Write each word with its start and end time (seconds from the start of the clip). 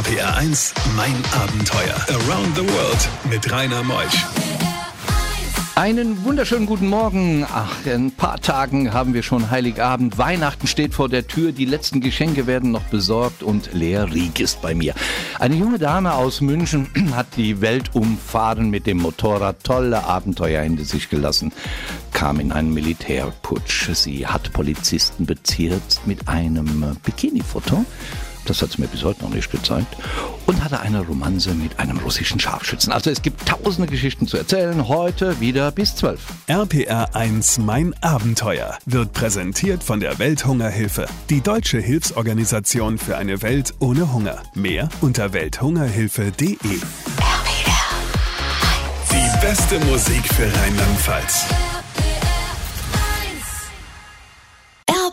RPR 0.00 0.34
1, 0.34 0.72
mein 0.96 1.14
Abenteuer. 1.42 1.94
Around 2.08 2.56
the 2.56 2.62
World 2.62 3.08
mit 3.28 3.52
Rainer 3.52 3.82
Meusch. 3.82 4.24
Einen 5.74 6.24
wunderschönen 6.24 6.64
guten 6.64 6.88
Morgen. 6.88 7.44
Ach, 7.46 7.84
in 7.84 8.06
ein 8.06 8.10
paar 8.10 8.40
Tagen 8.40 8.94
haben 8.94 9.12
wir 9.12 9.22
schon 9.22 9.50
Heiligabend. 9.50 10.16
Weihnachten 10.16 10.66
steht 10.68 10.94
vor 10.94 11.10
der 11.10 11.26
Tür. 11.26 11.52
Die 11.52 11.66
letzten 11.66 12.00
Geschenke 12.00 12.46
werden 12.46 12.70
noch 12.70 12.84
besorgt 12.84 13.42
und 13.42 13.74
Lea 13.74 13.98
Rieck 13.98 14.40
ist 14.40 14.62
bei 14.62 14.74
mir. 14.74 14.94
Eine 15.38 15.56
junge 15.56 15.78
Dame 15.78 16.14
aus 16.14 16.40
München 16.40 16.88
hat 17.14 17.36
die 17.36 17.60
Welt 17.60 17.94
umfahren 17.94 18.70
mit 18.70 18.86
dem 18.86 18.96
Motorrad. 18.96 19.62
Tolle 19.64 20.04
Abenteuer 20.04 20.62
hinter 20.62 20.84
sich 20.84 21.10
gelassen. 21.10 21.52
Kam 22.14 22.40
in 22.40 22.52
einen 22.52 22.72
Militärputsch. 22.72 23.90
Sie 23.92 24.26
hat 24.26 24.50
Polizisten 24.54 25.26
beziert 25.26 26.00
mit 26.06 26.26
einem 26.26 26.96
Bikini-Foto 27.04 27.84
das 28.50 28.62
hat 28.62 28.72
sie 28.72 28.80
mir 28.80 28.88
bis 28.88 29.04
heute 29.04 29.22
noch 29.22 29.32
nicht 29.32 29.50
gezeigt, 29.50 29.96
und 30.46 30.62
hatte 30.64 30.80
eine 30.80 31.00
Romanze 31.00 31.54
mit 31.54 31.78
einem 31.78 31.98
russischen 31.98 32.40
Scharfschützen. 32.40 32.92
Also 32.92 33.10
es 33.10 33.22
gibt 33.22 33.46
tausende 33.46 33.86
Geschichten 33.86 34.26
zu 34.26 34.36
erzählen, 34.36 34.88
heute 34.88 35.40
wieder 35.40 35.70
bis 35.70 35.94
zwölf. 35.94 36.20
RPR 36.48 37.14
1 37.14 37.58
Mein 37.58 37.94
Abenteuer 38.02 38.76
wird 38.84 39.12
präsentiert 39.12 39.84
von 39.84 40.00
der 40.00 40.18
Welthungerhilfe, 40.18 41.06
die 41.30 41.40
deutsche 41.40 41.78
Hilfsorganisation 41.78 42.98
für 42.98 43.16
eine 43.16 43.40
Welt 43.42 43.74
ohne 43.78 44.12
Hunger. 44.12 44.42
Mehr 44.54 44.88
unter 45.00 45.32
welthungerhilfe.de. 45.32 46.58
Die 49.12 49.40
beste 49.40 49.78
Musik 49.86 50.26
für 50.34 50.46
Rheinland-Pfalz. 50.46 51.79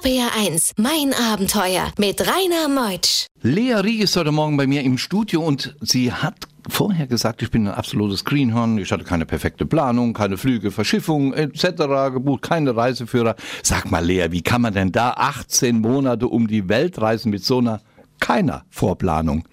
RPR1, 0.08 0.72
mein 0.78 1.14
Abenteuer 1.14 1.92
mit 1.98 2.22
Rainer 2.22 2.70
Meutsch. 2.70 3.26
Lea 3.42 3.74
Rie 3.74 4.00
ist 4.00 4.16
heute 4.16 4.32
Morgen 4.32 4.56
bei 4.56 4.66
mir 4.66 4.82
im 4.84 4.98
Studio 4.98 5.42
und 5.42 5.76
sie 5.82 6.14
hat 6.14 6.48
vorher 6.70 7.08
gesagt, 7.08 7.42
ich 7.42 7.52
bin 7.52 7.68
ein 7.68 7.74
absolutes 7.74 8.24
Greenhorn, 8.24 8.78
ich 8.78 8.90
hatte 8.94 9.04
keine 9.04 9.26
perfekte 9.26 9.66
Planung, 9.66 10.14
keine 10.14 10.38
Flüge, 10.38 10.72
Verschiffung 10.72 11.34
etc. 11.34 12.14
gebucht, 12.14 12.44
keine 12.44 12.74
Reiseführer. 12.74 13.36
Sag 13.64 13.92
mal 13.92 14.06
Lea, 14.06 14.28
wie 14.30 14.42
kann 14.42 14.62
man 14.62 14.74
denn 14.74 14.94
da 14.94 15.10
18 15.10 15.82
Monate 15.82 16.30
um 16.30 16.48
die 16.48 16.70
Welt 16.70 17.02
reisen 17.02 17.30
mit 17.30 17.44
so 17.44 17.58
einer 17.58 17.82
keiner 18.22 18.64
Vorplanung? 18.70 19.46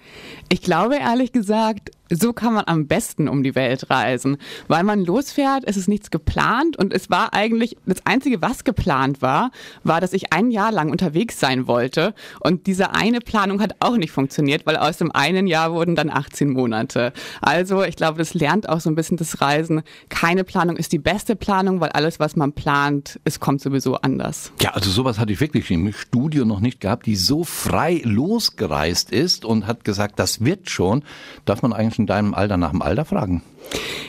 Ich 0.51 0.63
glaube 0.63 0.99
ehrlich 0.99 1.33
gesagt, 1.33 1.91
so 2.11 2.33
kann 2.33 2.55
man 2.55 2.65
am 2.67 2.87
besten 2.87 3.29
um 3.29 3.43
die 3.43 3.55
Welt 3.55 3.91
reisen. 3.91 4.37
Weil 4.69 4.85
man 4.85 5.05
losfährt, 5.05 5.65
es 5.67 5.77
ist 5.77 5.89
nichts 5.89 6.11
geplant 6.11 6.77
und 6.77 6.93
es 6.93 7.11
war 7.11 7.33
eigentlich, 7.33 7.77
das 7.87 8.05
Einzige, 8.05 8.43
was 8.43 8.65
geplant 8.65 9.23
war, 9.23 9.51
war, 9.83 10.01
dass 10.01 10.13
ich 10.13 10.33
ein 10.33 10.51
Jahr 10.51 10.73
lang 10.73 10.91
unterwegs 10.91 11.41
sein 11.41 11.67
wollte. 11.67 12.15
Und 12.41 12.67
diese 12.67 12.95
eine 12.95 13.21
Planung 13.21 13.61
hat 13.61 13.77
auch 13.81 13.97
nicht 13.97 14.11
funktioniert, 14.11 14.67
weil 14.67 14.77
aus 14.77 14.99
dem 14.99 15.13
einen 15.13 15.47
Jahr 15.47 15.73
wurden 15.73 15.97
dann 15.97 16.11
18 16.11 16.51
Monate. 16.51 17.13
Also 17.41 17.83
ich 17.83 17.97
glaube, 17.97 18.19
das 18.19 18.35
lernt 18.35 18.69
auch 18.69 18.81
so 18.81 18.91
ein 18.91 18.95
bisschen 18.95 19.17
das 19.17 19.41
Reisen. 19.41 19.83
Keine 20.09 20.45
Planung 20.45 20.77
ist 20.77 20.93
die 20.93 20.99
beste 20.99 21.37
Planung, 21.37 21.81
weil 21.81 21.91
alles, 21.91 22.21
was 22.21 22.37
man 22.37 22.53
plant, 22.53 23.19
es 23.25 23.41
kommt 23.41 23.61
sowieso 23.61 23.97
anders. 23.97 24.53
Ja, 24.61 24.71
also 24.71 24.91
sowas 24.91 25.19
hatte 25.19 25.33
ich 25.33 25.41
wirklich 25.41 25.71
im 25.71 25.93
Studio 25.93 26.45
noch 26.45 26.61
nicht 26.61 26.81
gehabt, 26.81 27.07
die 27.07 27.17
so 27.17 27.45
frei 27.45 28.01
losgereist 28.05 29.11
ist 29.11 29.45
und 29.45 29.67
hat 29.67 29.85
gesagt, 29.85 30.19
das 30.19 30.45
wird 30.45 30.71
schon. 30.71 31.03
Darf 31.45 31.63
man 31.63 31.73
eigentlich 31.73 31.94
in 31.99 32.07
deinem 32.07 32.35
Alter 32.35 32.57
nach 32.57 32.71
dem 32.71 32.83
Alter 32.83 33.05
fragen? 33.05 33.43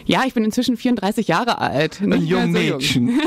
Ja, 0.05 0.23
ich 0.25 0.33
bin 0.33 0.43
inzwischen 0.43 0.77
34 0.77 1.27
Jahre 1.27 1.59
alt. 1.59 2.01
Ein 2.01 2.25
junges 2.25 2.49
Mädchen. 2.49 3.07
Jung. 3.09 3.19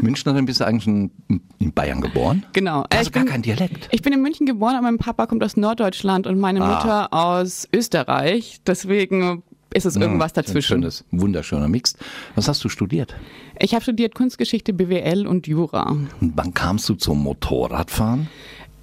Münchnerin 0.00 0.46
bist 0.46 0.60
du 0.60 0.64
eigentlich 0.64 0.86
in 0.86 1.72
Bayern 1.74 2.00
geboren? 2.00 2.44
Genau. 2.52 2.84
Also 2.90 3.08
ich 3.08 3.12
gar 3.12 3.24
bin, 3.24 3.32
kein 3.32 3.42
Dialekt. 3.42 3.88
Ich 3.92 4.02
bin 4.02 4.12
in 4.12 4.22
München 4.22 4.46
geboren, 4.46 4.74
aber 4.74 4.82
mein 4.82 4.98
Papa 4.98 5.26
kommt 5.26 5.44
aus 5.44 5.56
Norddeutschland 5.56 6.26
und 6.26 6.38
meine 6.40 6.62
ah. 6.62 6.74
Mutter 6.74 7.12
aus 7.12 7.68
Österreich. 7.72 8.60
Deswegen 8.66 9.42
ist 9.72 9.86
es 9.86 9.96
irgendwas 9.96 10.32
ja, 10.32 10.42
dazwischen. 10.42 10.78
Ein 10.78 10.82
schönes, 10.82 11.04
wunderschöner 11.12 11.68
Mix. 11.68 11.96
Was 12.34 12.48
hast 12.48 12.64
du 12.64 12.68
studiert? 12.68 13.14
Ich 13.60 13.74
habe 13.74 13.82
studiert 13.82 14.14
Kunstgeschichte, 14.14 14.72
BWL 14.72 15.26
und 15.26 15.46
Jura. 15.46 15.90
Und 15.90 16.32
wann 16.34 16.54
kamst 16.54 16.88
du 16.88 16.94
zum 16.94 17.22
Motorradfahren? 17.22 18.28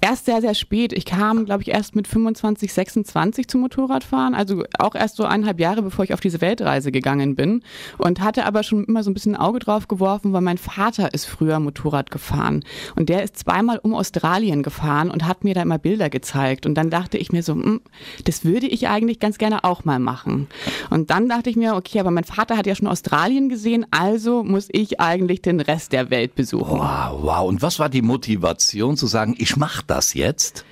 Erst 0.00 0.26
sehr, 0.26 0.40
sehr 0.40 0.54
spät. 0.54 0.92
Ich 0.92 1.04
kam, 1.04 1.44
glaube 1.44 1.62
ich, 1.62 1.68
erst 1.68 1.96
mit 1.96 2.06
25, 2.06 2.72
26 2.72 3.48
zum 3.48 3.62
Motorradfahren. 3.62 4.34
Also 4.34 4.62
auch 4.78 4.94
erst 4.94 5.16
so 5.16 5.24
eineinhalb 5.24 5.58
Jahre, 5.58 5.82
bevor 5.82 6.04
ich 6.04 6.14
auf 6.14 6.20
diese 6.20 6.40
Weltreise 6.40 6.92
gegangen 6.92 7.34
bin. 7.34 7.62
Und 7.96 8.20
hatte 8.20 8.46
aber 8.46 8.62
schon 8.62 8.84
immer 8.84 9.02
so 9.02 9.10
ein 9.10 9.14
bisschen 9.14 9.34
ein 9.34 9.40
Auge 9.40 9.58
drauf 9.58 9.88
geworfen, 9.88 10.32
weil 10.32 10.40
mein 10.40 10.58
Vater 10.58 11.12
ist 11.14 11.24
früher 11.24 11.58
Motorrad 11.58 12.12
gefahren. 12.12 12.64
Und 12.94 13.08
der 13.08 13.24
ist 13.24 13.38
zweimal 13.38 13.78
um 13.78 13.92
Australien 13.92 14.62
gefahren 14.62 15.10
und 15.10 15.26
hat 15.26 15.42
mir 15.42 15.54
da 15.54 15.62
immer 15.62 15.78
Bilder 15.78 16.10
gezeigt. 16.10 16.64
Und 16.64 16.74
dann 16.74 16.90
dachte 16.90 17.18
ich 17.18 17.32
mir 17.32 17.42
so, 17.42 17.54
hm, 17.54 17.80
das 18.24 18.44
würde 18.44 18.68
ich 18.68 18.86
eigentlich 18.86 19.18
ganz 19.18 19.36
gerne 19.38 19.64
auch 19.64 19.84
mal 19.84 19.98
machen. 19.98 20.46
Und 20.90 21.10
dann 21.10 21.28
dachte 21.28 21.50
ich 21.50 21.56
mir, 21.56 21.74
okay, 21.74 21.98
aber 21.98 22.12
mein 22.12 22.24
Vater 22.24 22.56
hat 22.56 22.66
ja 22.66 22.76
schon 22.76 22.86
Australien 22.86 23.48
gesehen, 23.48 23.84
also 23.90 24.44
muss 24.44 24.68
ich 24.70 25.00
eigentlich 25.00 25.42
den 25.42 25.58
Rest 25.58 25.92
der 25.92 26.10
Welt 26.10 26.36
besuchen. 26.36 26.78
Wow, 26.78 27.18
wow. 27.22 27.48
Und 27.48 27.62
was 27.62 27.80
war 27.80 27.88
die 27.88 28.02
Motivation 28.02 28.96
zu 28.96 29.08
sagen, 29.08 29.34
ich 29.38 29.56
mache 29.56 29.87
das 29.90 30.14
jetzt? 30.14 30.64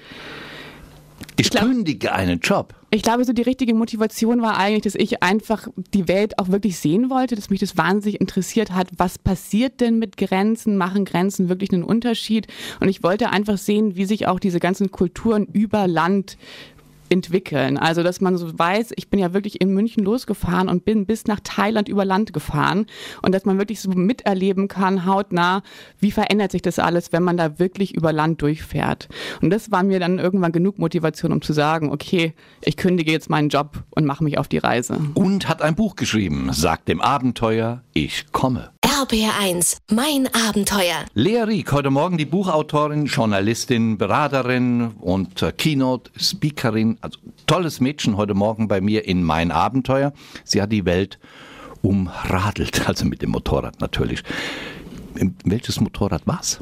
Ich, 1.38 1.47
ich 1.47 1.50
glaub, 1.50 1.65
kündige 1.65 2.12
einen 2.12 2.41
Job. 2.41 2.75
Ich 2.91 3.03
glaube, 3.03 3.25
so 3.25 3.32
die 3.32 3.43
richtige 3.43 3.75
Motivation 3.75 4.41
war 4.41 4.56
eigentlich, 4.56 4.84
dass 4.84 4.94
ich 4.94 5.22
einfach 5.22 5.69
die 5.93 6.09
Welt 6.09 6.38
auch 6.38 6.49
wirklich 6.49 6.78
sehen 6.78 7.10
wollte, 7.10 7.34
dass 7.34 7.50
mich 7.50 7.60
das 7.60 7.77
wahnsinnig 7.77 8.21
interessiert 8.21 8.71
hat. 8.71 8.88
Was 8.97 9.19
passiert 9.19 9.81
denn 9.81 9.99
mit 9.99 10.16
Grenzen? 10.16 10.77
Machen 10.78 11.04
Grenzen 11.04 11.49
wirklich 11.49 11.72
einen 11.72 11.82
Unterschied? 11.82 12.47
Und 12.81 12.88
ich 12.88 13.03
wollte 13.03 13.31
einfach 13.31 13.59
sehen, 13.59 13.97
wie 13.97 14.06
sich 14.06 14.28
auch 14.28 14.41
diese 14.41 14.60
ganzen 14.60 14.93
Kulturen 14.93 15.47
über 15.47 15.87
Land 15.87 16.38
entwickeln. 17.08 17.78
Also, 17.78 18.02
dass 18.02 18.20
man 18.20 18.36
so 18.36 18.58
weiß, 18.58 18.92
ich 18.96 19.08
bin 19.08 19.20
ja 19.20 19.32
wirklich 19.32 19.60
in 19.60 19.72
München 19.72 20.04
losgefahren 20.04 20.68
und 20.68 20.84
bin 20.84 21.06
bis 21.06 21.26
nach 21.26 21.40
Thailand 21.42 21.88
über 21.88 22.04
Land 22.04 22.32
gefahren 22.32 22.86
und 23.22 23.34
dass 23.34 23.44
man 23.44 23.58
wirklich 23.58 23.80
so 23.80 23.90
miterleben 23.90 24.68
kann, 24.68 25.06
hautnah, 25.06 25.62
wie 26.00 26.10
verändert 26.10 26.52
sich 26.52 26.62
das 26.62 26.78
alles, 26.78 27.12
wenn 27.12 27.22
man 27.22 27.36
da 27.36 27.58
wirklich 27.58 27.94
über 27.94 28.12
Land 28.12 28.42
durchfährt. 28.42 29.08
Und 29.40 29.50
das 29.50 29.70
war 29.70 29.82
mir 29.82 30.00
dann 30.00 30.18
irgendwann 30.18 30.52
genug 30.52 30.78
Motivation, 30.78 31.32
um 31.32 31.42
zu 31.42 31.52
sagen, 31.52 31.90
okay, 31.90 32.34
ich 32.62 32.76
kündige 32.76 33.12
jetzt 33.12 33.30
meinen 33.30 33.48
Job 33.48 33.84
und 33.90 34.04
mache 34.04 34.24
mich 34.24 34.38
auf 34.38 34.48
die 34.48 34.58
Reise. 34.58 34.98
Und 35.14 35.48
hat 35.48 35.62
ein 35.62 35.74
Buch 35.74 35.96
geschrieben, 35.96 36.48
sagt 36.52 36.88
dem 36.88 37.00
Abenteuer, 37.00 37.82
ich 37.92 38.26
komme. 38.32 38.70
RBR1, 38.96 39.76
mein 39.90 40.26
Abenteuer. 40.32 41.04
Lea 41.12 41.42
Rieck, 41.42 41.70
heute 41.70 41.90
Morgen 41.90 42.16
die 42.16 42.24
Buchautorin, 42.24 43.04
Journalistin, 43.04 43.98
Beraterin 43.98 44.92
und 45.00 45.42
äh, 45.42 45.52
Keynote-Speakerin. 45.52 46.96
Also 47.02 47.18
tolles 47.46 47.80
Mädchen 47.80 48.16
heute 48.16 48.32
Morgen 48.32 48.68
bei 48.68 48.80
mir 48.80 49.04
in 49.04 49.22
Mein 49.22 49.50
Abenteuer. 49.50 50.14
Sie 50.44 50.62
hat 50.62 50.72
die 50.72 50.86
Welt 50.86 51.18
umradelt, 51.82 52.88
also 52.88 53.04
mit 53.04 53.20
dem 53.20 53.32
Motorrad 53.32 53.82
natürlich. 53.82 54.22
Welches 55.44 55.78
Motorrad 55.78 56.26
war's? 56.26 56.60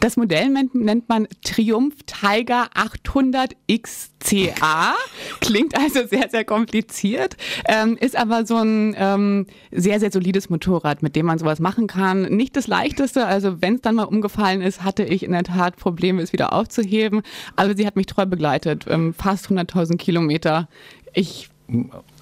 Das 0.00 0.16
Modell 0.16 0.48
nennt 0.48 1.08
man 1.08 1.28
Triumph 1.44 1.94
Tiger 2.06 2.68
800 2.74 3.54
XCA. 3.70 4.94
Klingt 5.40 5.76
also 5.76 6.06
sehr, 6.06 6.28
sehr 6.30 6.44
kompliziert, 6.44 7.36
ähm, 7.66 7.96
ist 8.00 8.16
aber 8.16 8.46
so 8.46 8.56
ein 8.56 8.94
ähm, 8.98 9.46
sehr, 9.70 10.00
sehr 10.00 10.10
solides 10.10 10.48
Motorrad, 10.50 11.02
mit 11.02 11.16
dem 11.16 11.26
man 11.26 11.38
sowas 11.38 11.60
machen 11.60 11.86
kann. 11.86 12.22
Nicht 12.22 12.56
das 12.56 12.66
leichteste, 12.66 13.26
also 13.26 13.60
wenn 13.60 13.76
es 13.76 13.80
dann 13.82 13.96
mal 13.96 14.04
umgefallen 14.04 14.62
ist, 14.62 14.84
hatte 14.84 15.04
ich 15.04 15.22
in 15.22 15.32
der 15.32 15.44
Tat 15.44 15.76
Probleme, 15.76 16.22
es 16.22 16.32
wieder 16.32 16.52
aufzuheben, 16.52 17.22
aber 17.56 17.76
sie 17.76 17.86
hat 17.86 17.96
mich 17.96 18.06
treu 18.06 18.26
begleitet. 18.26 18.86
Ähm, 18.88 19.14
fast 19.14 19.48
100.000 19.48 19.96
Kilometer. 19.96 20.68
Ich 21.12 21.50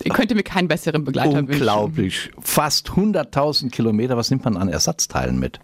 ich 0.03 0.12
könnte 0.12 0.34
mir 0.34 0.43
keinen 0.43 0.69
besseren 0.69 1.05
Begleiter 1.06 1.39
Unglaublich. 1.39 1.49
wünschen. 1.49 1.62
Unglaublich. 1.62 2.31
Fast 2.41 2.91
100.000 2.91 3.71
Kilometer. 3.71 4.16
Was 4.19 4.31
nimmt 4.31 4.45
man 4.45 4.59
an 4.59 4.69
Ersatzteilen 4.69 5.39
mit? 5.39 5.59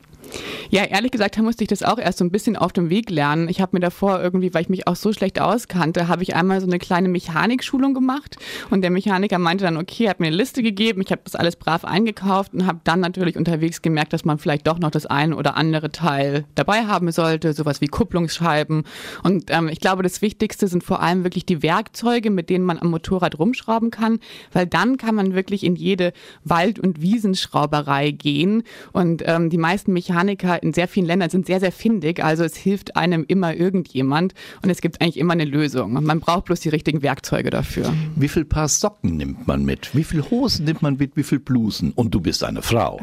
Ja, 0.70 0.84
ehrlich 0.84 1.12
gesagt, 1.12 1.38
da 1.38 1.42
musste 1.42 1.62
ich 1.62 1.68
das 1.68 1.82
auch 1.82 1.98
erst 1.98 2.18
so 2.18 2.24
ein 2.24 2.30
bisschen 2.30 2.56
auf 2.56 2.72
dem 2.72 2.90
Weg 2.90 3.10
lernen. 3.10 3.48
Ich 3.48 3.60
habe 3.60 3.76
mir 3.76 3.80
davor 3.80 4.20
irgendwie, 4.20 4.52
weil 4.54 4.62
ich 4.62 4.68
mich 4.68 4.88
auch 4.88 4.96
so 4.96 5.12
schlecht 5.12 5.40
auskannte, 5.40 6.08
habe 6.08 6.22
ich 6.22 6.34
einmal 6.34 6.60
so 6.60 6.66
eine 6.66 6.78
kleine 6.78 7.08
Mechanikschulung 7.08 7.94
gemacht 7.94 8.36
und 8.70 8.82
der 8.82 8.90
Mechaniker 8.90 9.38
meinte 9.38 9.64
dann, 9.64 9.76
okay, 9.76 10.08
hat 10.08 10.18
mir 10.20 10.26
eine 10.26 10.36
Liste 10.36 10.62
gegeben, 10.62 11.00
ich 11.00 11.12
habe 11.12 11.22
das 11.24 11.36
alles 11.36 11.56
brav 11.56 11.84
eingekauft 11.84 12.54
und 12.54 12.66
habe 12.66 12.80
dann 12.82 13.00
natürlich 13.00 13.36
unterwegs 13.36 13.82
gemerkt, 13.82 14.12
dass 14.12 14.24
man 14.24 14.38
vielleicht 14.38 14.66
doch 14.66 14.78
noch 14.78 14.90
das 14.90 15.06
eine 15.06 15.36
oder 15.36 15.56
andere 15.56 15.92
Teil 15.92 16.44
dabei 16.54 16.86
haben 16.86 17.12
sollte, 17.12 17.52
sowas 17.52 17.80
wie 17.80 17.86
Kupplungsscheiben. 17.86 18.84
Und 19.22 19.44
ähm, 19.48 19.68
ich 19.68 19.80
glaube, 19.80 20.02
das 20.02 20.22
Wichtigste 20.22 20.66
sind 20.66 20.82
vor 20.82 21.00
allem 21.00 21.24
wirklich 21.24 21.46
die 21.46 21.62
Werkzeuge, 21.62 22.30
mit 22.30 22.50
denen 22.50 22.64
man 22.64 22.78
am 22.78 22.90
Motorrad 22.90 23.38
rumschrauben 23.38 23.90
kann, 23.90 24.18
weil 24.52 24.66
dann 24.66 24.96
kann 24.96 25.14
man 25.14 25.34
wirklich 25.34 25.62
in 25.62 25.76
jede 25.76 26.12
Wald- 26.42 26.80
und 26.80 27.00
Wiesenschrauberei 27.00 28.10
gehen 28.10 28.64
und 28.92 29.22
ähm, 29.26 29.50
die 29.50 29.58
meisten 29.58 29.92
Mechaniker 29.92 30.23
Mechaniker 30.24 30.62
in 30.62 30.72
sehr 30.72 30.88
vielen 30.88 31.06
Ländern 31.06 31.30
sind 31.30 31.46
sehr, 31.46 31.60
sehr 31.60 31.72
findig. 31.72 32.22
Also 32.22 32.44
es 32.44 32.56
hilft 32.56 32.96
einem 32.96 33.24
immer 33.26 33.54
irgendjemand 33.54 34.34
und 34.62 34.70
es 34.70 34.80
gibt 34.80 35.00
eigentlich 35.00 35.18
immer 35.18 35.34
eine 35.34 35.44
Lösung. 35.44 35.92
Man 35.92 36.20
braucht 36.20 36.46
bloß 36.46 36.60
die 36.60 36.70
richtigen 36.70 37.02
Werkzeuge 37.02 37.50
dafür. 37.50 37.92
Wie 38.16 38.28
viel 38.28 38.44
Paar 38.44 38.68
Socken 38.68 39.16
nimmt 39.16 39.46
man 39.46 39.64
mit? 39.64 39.94
Wie 39.94 40.04
viel 40.04 40.22
Hosen 40.30 40.64
nimmt 40.64 40.82
man 40.82 40.96
mit? 40.96 41.16
Wie 41.16 41.22
viel 41.22 41.38
Blusen? 41.38 41.92
Und 41.94 42.14
du 42.14 42.20
bist 42.20 42.44
eine 42.44 42.62
Frau. 42.62 43.00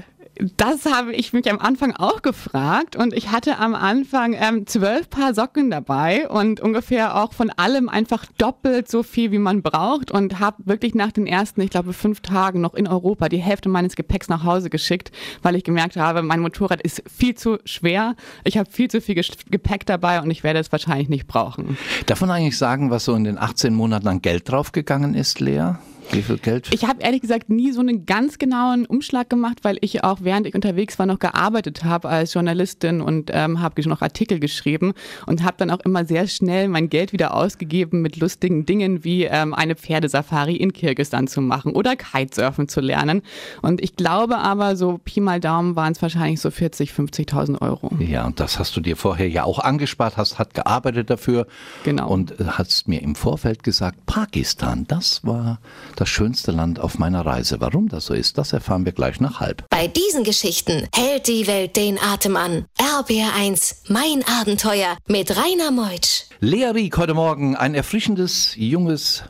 Das 0.58 0.86
habe 0.86 1.14
ich 1.14 1.34
mich 1.34 1.50
am 1.52 1.60
Anfang 1.60 1.94
auch 1.96 2.22
gefragt 2.22 2.96
und 2.96 3.14
ich 3.14 3.32
hatte 3.32 3.60
am 3.60 3.76
Anfang 3.76 4.34
ähm, 4.34 4.66
zwölf 4.66 5.10
Paar 5.10 5.34
Socken 5.34 5.70
dabei 5.70 6.30
und 6.30 6.60
ungefähr 6.60 7.22
auch 7.22 7.34
von 7.34 7.50
allem 7.50 7.90
einfach 7.90 8.26
doppelt 8.38 8.90
so 8.90 9.04
viel, 9.04 9.32
wie 9.32 9.38
man 9.38 9.62
braucht 9.62 10.10
und 10.10 10.40
habe 10.40 10.58
wirklich 10.66 10.96
nach 10.96 11.12
den 11.12 11.28
ersten, 11.28 11.62
ich 11.62 11.70
glaube, 11.70 11.94
fünf 11.94 12.22
Tagen 12.22 12.62
noch 12.62 12.74
in 12.74 12.88
Europa 12.88 13.30
die 13.30 13.38
Hälfte 13.38 13.70
meines 13.70 13.96
Gepäcks 13.96 14.30
nach 14.30 14.44
Hause 14.44 14.70
geschickt, 14.70 15.12
weil 15.42 15.56
ich 15.56 15.64
gemerkt 15.64 15.98
habe, 15.98 16.22
mein 16.22 16.40
Motorrad 16.40 16.82
ist 16.82 17.04
viel 17.10 17.36
zu 17.36 17.60
schwer, 17.66 18.16
ich 18.44 18.58
habe 18.58 18.70
viel 18.70 18.90
zu 18.90 19.02
viel 19.02 19.22
Gepäck 19.50 19.86
dabei 19.86 20.22
und 20.22 20.32
ich 20.32 20.44
werde 20.44 20.60
es 20.60 20.72
wahrscheinlich 20.72 21.10
nicht 21.10 21.28
brauchen. 21.28 21.78
Darf 22.06 22.22
man 22.22 22.32
eigentlich 22.32 22.58
sagen, 22.58 22.90
was 22.90 23.06
so 23.06 23.14
in 23.16 23.26
den 23.26 23.38
18 23.38 23.74
Monaten 23.74 24.08
an 24.08 24.22
Geld 24.22 24.50
draufgegangen 24.50 25.14
ist, 25.14 25.40
Lea? 25.40 25.74
Wie 26.12 26.22
viel 26.22 26.38
Geld? 26.38 26.70
Ich 26.74 26.88
habe 26.88 27.02
ehrlich 27.02 27.22
gesagt 27.22 27.50
nie 27.50 27.72
so 27.72 27.80
einen 27.80 28.06
ganz 28.06 28.38
genauen 28.38 28.86
Umschlag 28.86 29.30
gemacht, 29.30 29.60
weil 29.64 29.78
ich 29.82 30.04
auch 30.04 30.20
während 30.22 30.48
ich 30.48 30.56
unterwegs 30.56 31.00
war 31.00 31.06
noch 31.06 31.20
gearbeitet 31.20 31.84
habe 31.84 32.10
als 32.10 32.34
Journalistin 32.34 33.02
und 33.02 33.32
ähm, 33.34 33.62
habe 33.62 33.82
noch 33.88 34.02
Artikel 34.02 34.40
geschrieben 34.40 34.94
und 35.26 35.44
habe 35.44 35.56
dann 35.58 35.72
auch 35.72 35.80
immer 35.80 36.06
sehr 36.06 36.28
schnell 36.28 36.68
mein 36.68 36.90
Geld 36.90 37.14
wieder 37.14 37.34
ausgegeben 37.34 38.02
mit 38.02 38.18
lustigen 38.18 38.66
Dingen 38.66 39.04
wie 39.04 39.24
ähm, 39.24 39.54
eine 39.54 39.76
Pferdesafari 39.76 40.56
in 40.56 40.74
Kirgisistan 40.74 41.28
zu 41.28 41.42
machen 41.42 41.74
oder 41.74 41.96
Kitesurfen 41.96 42.68
zu 42.68 42.82
lernen. 42.82 43.22
Und 43.62 43.82
ich 43.82 43.96
glaube 43.96 44.38
aber, 44.38 44.76
so 44.76 45.00
Pi 45.04 45.20
mal 45.20 45.40
Daumen 45.40 45.76
waren 45.76 45.94
es 45.94 46.02
wahrscheinlich 46.02 46.42
so 46.42 46.52
40, 46.52 46.92
50.000 46.92 47.62
Euro. 47.62 47.92
Ja, 48.00 48.26
und 48.26 48.40
das 48.40 48.60
hast 48.60 48.76
du 48.76 48.82
dir 48.82 48.96
vorher 48.96 49.30
ja 49.30 49.44
auch 49.44 49.60
angespart, 49.60 50.18
hast 50.18 50.40
hat 50.40 50.54
gearbeitet 50.54 51.10
dafür. 51.10 51.48
Genau. 51.84 52.10
Und 52.10 52.36
hast 52.40 52.88
mir 52.88 53.02
im 53.02 53.16
Vorfeld 53.16 53.64
gesagt, 53.64 54.06
Pakistan, 54.06 54.86
das 54.88 55.26
war 55.26 55.60
das 56.02 56.10
schönste 56.10 56.52
Land 56.52 56.80
auf 56.80 56.98
meiner 56.98 57.24
Reise. 57.28 57.62
Warum 57.62 57.88
das 57.88 58.08
so 58.08 58.16
ist, 58.16 58.40
das 58.40 58.54
erfahren 58.54 58.86
wir 58.86 58.92
gleich 58.92 59.20
nach 59.22 59.40
halb. 59.40 59.66
Bei 59.70 59.88
diesen 59.88 60.24
Geschichten 60.24 60.88
hält 60.96 61.28
die 61.28 61.46
Welt 61.46 61.76
den 61.76 62.00
Atem 62.00 62.36
an. 62.38 62.66
RBR1, 62.80 63.84
mein 63.88 64.24
Abenteuer 64.28 64.98
mit 65.08 65.30
Rainer 65.38 65.70
Meutsch. 65.70 66.24
Lea 66.40 66.72
Rieck 66.74 66.98
heute 66.98 67.14
Morgen, 67.14 67.56
ein 67.56 67.76
erfrischendes, 67.76 68.56
junges 68.56 69.26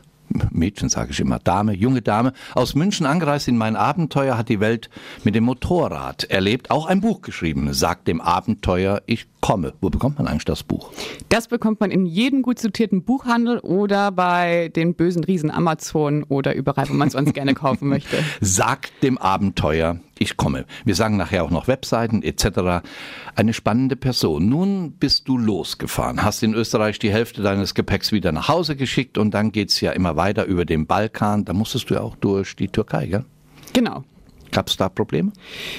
Mädchen 0.50 0.88
sage 0.88 1.10
ich 1.10 1.20
immer, 1.20 1.38
Dame, 1.38 1.74
junge 1.74 2.00
Dame, 2.00 2.32
aus 2.54 2.74
München 2.74 3.04
angereist 3.04 3.48
in 3.48 3.58
mein 3.58 3.76
Abenteuer, 3.76 4.38
hat 4.38 4.48
die 4.48 4.60
Welt 4.60 4.88
mit 5.24 5.34
dem 5.34 5.44
Motorrad 5.44 6.24
erlebt, 6.24 6.70
auch 6.70 6.86
ein 6.86 7.02
Buch 7.02 7.20
geschrieben, 7.20 7.74
sagt 7.74 8.08
dem 8.08 8.22
Abenteuer, 8.22 9.02
ich 9.04 9.26
komme. 9.42 9.74
Wo 9.82 9.90
bekommt 9.90 10.16
man 10.16 10.26
eigentlich 10.26 10.46
das 10.46 10.62
Buch? 10.62 10.90
Das 11.28 11.48
bekommt 11.48 11.80
man 11.80 11.90
in 11.90 12.06
jedem 12.06 12.40
gut 12.40 12.58
sortierten 12.58 13.02
Buchhandel 13.02 13.58
oder 13.58 14.10
bei 14.10 14.70
den 14.74 14.94
bösen 14.94 15.22
Riesen 15.24 15.50
Amazon 15.50 16.22
oder 16.22 16.54
überall, 16.54 16.88
wo 16.88 16.94
man 16.94 17.08
es 17.08 17.12
sonst 17.12 17.34
gerne 17.34 17.52
kaufen 17.52 17.88
möchte. 17.88 18.16
Sagt 18.40 19.02
dem 19.02 19.18
Abenteuer, 19.18 20.00
ich 20.18 20.36
komme. 20.36 20.64
Wir 20.84 20.94
sagen 20.94 21.16
nachher 21.16 21.44
auch 21.44 21.50
noch 21.50 21.68
Webseiten 21.68 22.22
etc. 22.22 22.86
Eine 23.34 23.52
spannende 23.52 23.96
Person. 23.96 24.48
Nun 24.48 24.92
bist 24.92 25.28
du 25.28 25.36
losgefahren, 25.36 26.22
hast 26.22 26.42
in 26.42 26.54
Österreich 26.54 26.98
die 26.98 27.10
Hälfte 27.10 27.42
deines 27.42 27.74
Gepäcks 27.74 28.12
wieder 28.12 28.32
nach 28.32 28.48
Hause 28.48 28.76
geschickt 28.76 29.18
und 29.18 29.34
dann 29.34 29.52
geht 29.52 29.70
es 29.70 29.80
ja 29.80 29.90
immer 29.90 30.16
weiter 30.16 30.46
über 30.46 30.64
den 30.64 30.86
Balkan. 30.86 31.44
Da 31.44 31.52
musstest 31.52 31.90
du 31.90 31.94
ja 31.94 32.00
auch 32.00 32.16
durch 32.16 32.56
die 32.56 32.68
Türkei, 32.68 33.06
gell? 33.06 33.24
Genau. 33.72 34.04
Gab 34.52 34.68
es 34.68 34.76
da 34.76 34.90
Probleme? 34.90 35.32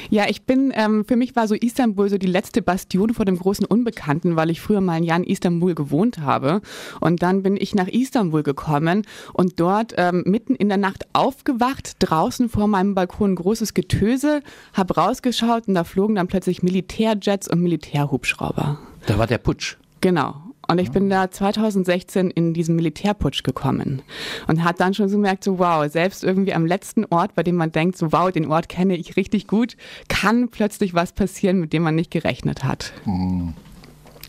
Ja, 0.10 0.26
ich 0.28 0.44
bin, 0.44 0.74
ähm, 0.76 1.06
für 1.06 1.16
mich 1.16 1.36
war 1.36 1.48
so 1.48 1.54
Istanbul 1.54 2.10
so 2.10 2.18
die 2.18 2.28
letzte 2.28 2.64
Bastion 2.64 3.14
vor 3.14 3.24
dem 3.24 3.38
großen 3.38 3.66
Unbekannten, 3.66 4.36
weil 4.36 4.50
ich 4.50 4.62
früher 4.62 4.82
mal 4.82 4.94
ein 4.94 5.04
Jahr 5.04 5.18
in 5.18 5.24
Istanbul 5.24 5.76
gewohnt 5.76 6.18
habe. 6.18 6.62
Und 7.00 7.22
dann 7.22 7.44
bin 7.44 7.56
ich 7.56 7.76
nach 7.76 7.88
Istanbul 7.88 8.42
gekommen 8.42 9.06
und 9.32 9.60
dort 9.60 9.94
ähm, 9.98 10.24
mitten 10.26 10.56
in 10.56 10.70
der 10.70 10.78
Nacht 10.78 11.06
aufgewacht, 11.14 11.98
draußen 12.00 12.50
vor 12.50 12.68
meinem 12.68 12.96
Balkon 12.96 13.36
großes 13.36 13.76
Getöse, 13.76 14.42
habe 14.74 14.96
rausgeschaut 14.96 15.68
und 15.68 15.76
da 15.76 15.84
flogen 15.84 16.16
dann 16.16 16.28
plötzlich 16.28 16.64
Militärjets 16.64 17.48
und 17.48 17.62
Militärhubschrauber. 17.62 18.80
Da 19.06 19.18
war 19.20 19.28
der 19.28 19.38
Putsch. 19.38 19.78
Genau. 20.02 20.43
Und 20.68 20.80
ich 20.80 20.92
bin 20.92 21.10
da 21.10 21.30
2016 21.30 22.32
in 22.32 22.54
diesen 22.54 22.76
Militärputsch 22.76 23.44
gekommen 23.44 24.02
und 24.48 24.64
hat 24.64 24.80
dann 24.80 24.94
schon 24.94 25.10
so 25.10 25.18
gemerkt, 25.18 25.44
so 25.44 25.60
wow, 25.60 25.90
selbst 25.92 26.24
irgendwie 26.24 26.54
am 26.54 26.66
letzten 26.66 27.06
Ort, 27.06 27.36
bei 27.36 27.44
dem 27.44 27.56
man 27.56 27.72
denkt, 27.72 27.98
so 27.98 28.12
wow, 28.12 28.32
den 28.32 28.48
Ort 28.48 28.70
kenne 28.70 28.96
ich 28.96 29.18
richtig 29.18 29.48
gut, 29.48 29.76
kann 30.08 30.50
plötzlich 30.50 30.94
was 30.94 31.12
passieren, 31.12 31.60
mit 31.60 31.74
dem 31.74 31.84
man 31.84 31.96
nicht 31.96 32.12
gerechnet 32.12 32.64
hat. 32.64 32.94
Mhm. 33.06 33.54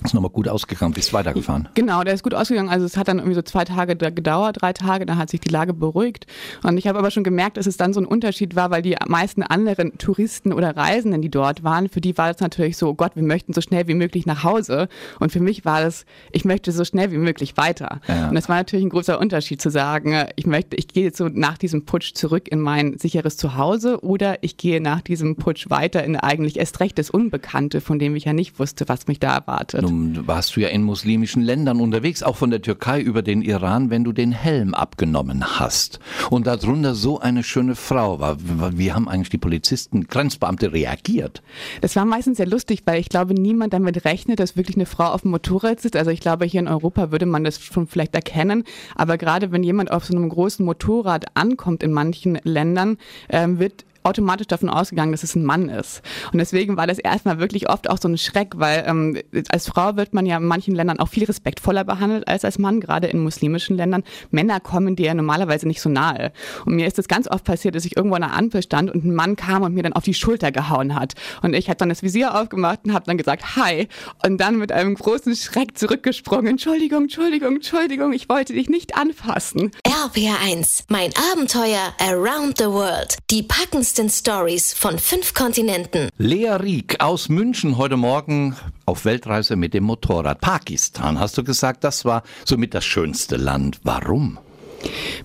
Ist 0.05 0.12
nochmal 0.12 0.31
gut 0.31 0.49
ausgegangen, 0.49 0.93
bist 0.93 1.15
weitergefahren. 1.15 1.67
Genau, 1.73 2.05
der 2.05 2.12
ist 2.12 2.23
gut 2.23 2.35
ausgegangen. 2.35 2.69
Also 2.69 2.85
es 2.85 2.99
hat 2.99 3.09
dann 3.09 3.17
irgendwie 3.19 3.37
so 3.37 3.41
zwei 3.41 3.65
Tage 3.65 3.97
gedauert, 3.97 4.61
drei 4.61 4.75
Tage, 4.75 5.06
dann 5.06 5.17
hat 5.17 5.31
sich 5.31 5.41
die 5.41 5.49
Lage 5.49 5.73
beruhigt. 5.73 6.27
Und 6.62 6.77
ich 6.77 6.87
habe 6.87 6.99
aber 6.99 7.11
schon 7.11 7.25
gemerkt, 7.25 7.56
dass 7.56 7.67
es 7.67 7.79
dann 7.79 7.95
so 7.95 8.01
ein 8.01 8.05
Unterschied 8.05 8.55
war, 8.55 8.71
weil 8.71 8.83
die 8.83 8.97
meisten 9.09 9.43
anderen 9.43 9.97
Touristen 9.97 10.53
oder 10.53 10.77
Reisenden, 10.77 11.23
die 11.23 11.31
dort 11.31 11.65
waren, 11.65 11.89
für 11.89 12.03
die 12.03 12.19
war 12.19 12.29
es 12.29 12.41
natürlich 12.41 12.77
so, 12.77 12.91
oh 12.91 12.95
Gott, 12.95 13.17
wir 13.17 13.23
möchten 13.23 13.55
so 13.55 13.62
schnell 13.62 13.89
wie 13.89 13.95
möglich 13.95 14.27
nach 14.27 14.45
Hause. 14.45 14.89
Und 15.21 15.33
für 15.33 15.41
mich 15.41 15.65
war 15.65 15.81
das, 15.81 16.05
ich 16.33 16.45
möchte 16.45 16.71
so 16.71 16.85
schnell 16.85 17.11
wie 17.11 17.17
möglich 17.17 17.57
weiter. 17.57 18.00
Ja. 18.07 18.29
Und 18.29 18.37
es 18.37 18.47
war 18.50 18.57
natürlich 18.57 18.85
ein 18.85 18.91
großer 18.91 19.19
Unterschied 19.19 19.62
zu 19.62 19.71
sagen, 19.71 20.27
ich 20.37 20.47
möchte, 20.47 20.77
ich 20.77 20.89
gehe 20.89 21.05
jetzt 21.05 21.17
so 21.17 21.31
nach 21.33 21.57
diesem 21.57 21.87
Putsch 21.87 22.12
zurück 22.12 22.49
in 22.49 22.61
mein 22.61 22.99
sicheres 22.99 23.39
Zuhause 23.39 24.05
oder 24.05 24.37
ich 24.43 24.59
gehe 24.59 24.83
nach 24.83 25.00
diesem 25.00 25.37
Putsch 25.37 25.71
weiter 25.71 26.05
in 26.05 26.17
eigentlich 26.17 26.59
erst 26.59 26.81
recht 26.81 26.99
das 26.99 27.09
Unbekannte, 27.09 27.81
von 27.81 27.99
dem 27.99 28.15
ich 28.17 28.27
ja 28.27 28.35
nicht 28.35 28.59
wusste, 28.59 28.87
was 28.87 29.07
mich 29.07 29.19
da 29.19 29.35
erwartet. 29.35 29.81
Nun 29.81 29.94
warst 30.26 30.56
du 30.56 30.61
ja 30.61 30.69
in 30.69 30.82
muslimischen 30.82 31.43
Ländern 31.43 31.81
unterwegs, 31.81 32.23
auch 32.23 32.37
von 32.37 32.50
der 32.50 32.62
Türkei 32.62 33.00
über 33.00 33.23
den 33.23 33.43
Iran, 33.43 33.91
wenn 33.91 34.05
du 34.05 34.12
den 34.12 34.32
Helm 34.32 34.75
abgenommen 34.75 35.58
hast. 35.58 36.00
Und 36.31 36.46
darunter 36.46 36.94
so 36.94 37.20
eine 37.20 37.43
schöne 37.43 37.75
Frau 37.75 38.20
war. 38.20 38.37
Wie 38.38 38.93
haben 38.93 39.08
eigentlich 39.08 39.31
die 39.31 39.38
Polizisten, 39.38 40.06
Grenzbeamte 40.06 40.73
reagiert? 40.73 41.43
Das 41.81 41.96
war 41.96 42.05
meistens 42.05 42.37
sehr 42.38 42.46
lustig, 42.46 42.82
weil 42.85 43.00
ich 43.00 43.08
glaube, 43.08 43.35
niemand 43.35 43.73
damit 43.73 44.05
rechnet, 44.05 44.41
dass 44.41 44.56
wirklich 44.56 44.76
eine 44.76 44.87
Frau 44.87 45.06
auf 45.06 45.23
dem 45.23 45.31
Motorrad 45.31 45.81
sitzt. 45.81 45.97
Also 45.97 46.11
ich 46.11 46.20
glaube, 46.20 46.44
hier 46.44 46.61
in 46.61 46.69
Europa 46.69 47.11
würde 47.11 47.26
man 47.26 47.44
das 47.44 47.61
schon 47.61 47.87
vielleicht 47.87 48.14
erkennen. 48.14 48.64
Aber 48.94 49.19
gerade 49.19 49.52
wenn 49.52 49.62
jemand 49.62 49.90
auf 49.90 50.05
so 50.05 50.17
einem 50.17 50.29
großen 50.29 50.64
Motorrad 50.64 51.37
ankommt 51.37 51.82
in 51.82 51.93
manchen 51.93 52.38
Ländern, 52.44 52.99
ähm, 53.29 53.58
wird 53.58 53.85
automatisch 54.05 54.47
davon 54.47 54.69
ausgegangen, 54.69 55.12
dass 55.12 55.23
es 55.23 55.35
ein 55.35 55.45
Mann 55.45 55.69
ist. 55.69 56.03
Und 56.33 56.39
deswegen 56.39 56.77
war 56.77 56.87
das 56.87 56.99
erstmal 56.99 57.39
wirklich 57.39 57.69
oft 57.69 57.89
auch 57.89 57.99
so 58.01 58.09
ein 58.09 58.19
Schreck, 58.19 58.53
weil 58.56 58.85
ähm, 58.87 59.19
als 59.49 59.67
Frau 59.67 59.97
wird 59.97 60.15
man 60.15 60.27
ja 60.27 60.37
in 60.37 60.45
manchen 60.45 60.75
Ländern 60.75 61.01
auch 61.01 61.09
viel 61.09 61.25
respektvoller 61.25 61.85
behandelt 61.85 62.29
als 62.29 62.45
als 62.45 62.59
Mann, 62.59 62.81
gerade 62.81 63.06
in 63.06 63.23
muslimischen 63.23 63.77
Ländern. 63.77 64.05
Männer 64.31 64.61
kommen 64.61 64.97
dir 64.97 65.06
ja 65.06 65.15
normalerweise 65.15 65.67
nicht 65.67 65.81
so 65.81 65.89
nahe. 65.89 66.33
Und 66.67 66.77
mir 66.77 66.87
ist 66.87 66.99
das 66.99 67.09
ganz 67.09 67.29
oft 67.29 67.45
passiert, 67.45 67.75
dass 67.75 67.85
ich 67.85 67.97
irgendwo 67.97 68.17
an 68.17 68.23
einer 68.23 68.37
Ampel 68.37 68.62
stand 68.62 68.91
und 68.91 69.05
ein 69.05 69.15
Mann 69.15 69.37
kam 69.37 69.62
und 69.62 69.75
mir 69.75 69.83
dann 69.83 69.95
auf 69.95 70.05
die 70.05 70.15
Schulter 70.15 70.53
gehauen 70.53 70.95
hat. 70.95 71.15
Und 71.43 71.55
ich 71.55 71.69
habe 71.69 71.77
dann 71.77 71.89
das 71.89 72.03
Visier 72.03 72.39
aufgemacht 72.39 72.81
und 72.85 72.93
habe 72.93 73.07
dann 73.07 73.17
gesagt, 73.17 73.57
hi. 73.57 73.89
Und 74.25 74.39
dann 74.39 74.59
mit 74.59 74.71
einem 74.71 74.95
großen 74.95 75.35
Schreck 75.35 75.79
zurückgesprungen. 75.79 76.49
Entschuldigung, 76.49 77.05
Entschuldigung, 77.05 77.57
Entschuldigung, 77.57 78.12
ich 78.12 78.29
wollte 78.29 78.53
dich 78.53 78.69
nicht 78.69 78.97
anfassen. 78.97 79.71
RPR1, 79.87 80.85
mein 80.88 81.11
Abenteuer 81.33 81.95
around 82.00 82.59
the 82.59 82.67
world. 82.67 83.17
Die 83.31 83.43
packendste 83.43 83.94
lustigsten 83.95 84.11
Stories 84.11 84.75
von 84.75 84.99
fünf 84.99 85.35
Kontinenten. 85.35 86.09
Lea 86.19 86.57
Rieck 86.57 87.01
aus 87.01 87.29
München 87.29 87.77
heute 87.77 87.97
Morgen 87.97 88.57
auf 88.87 89.05
Weltreise 89.05 89.55
mit 89.55 89.73
dem 89.73 89.85
Motorrad. 89.85 90.41
Pakistan, 90.41 91.21
hast 91.21 91.39
du 91.39 91.45
gesagt, 91.45 91.85
das 91.85 92.05
war 92.05 92.25
somit 92.45 92.75
das 92.75 92.85
schönste 92.85 93.37
Land. 93.37 93.79
Warum? 93.85 94.39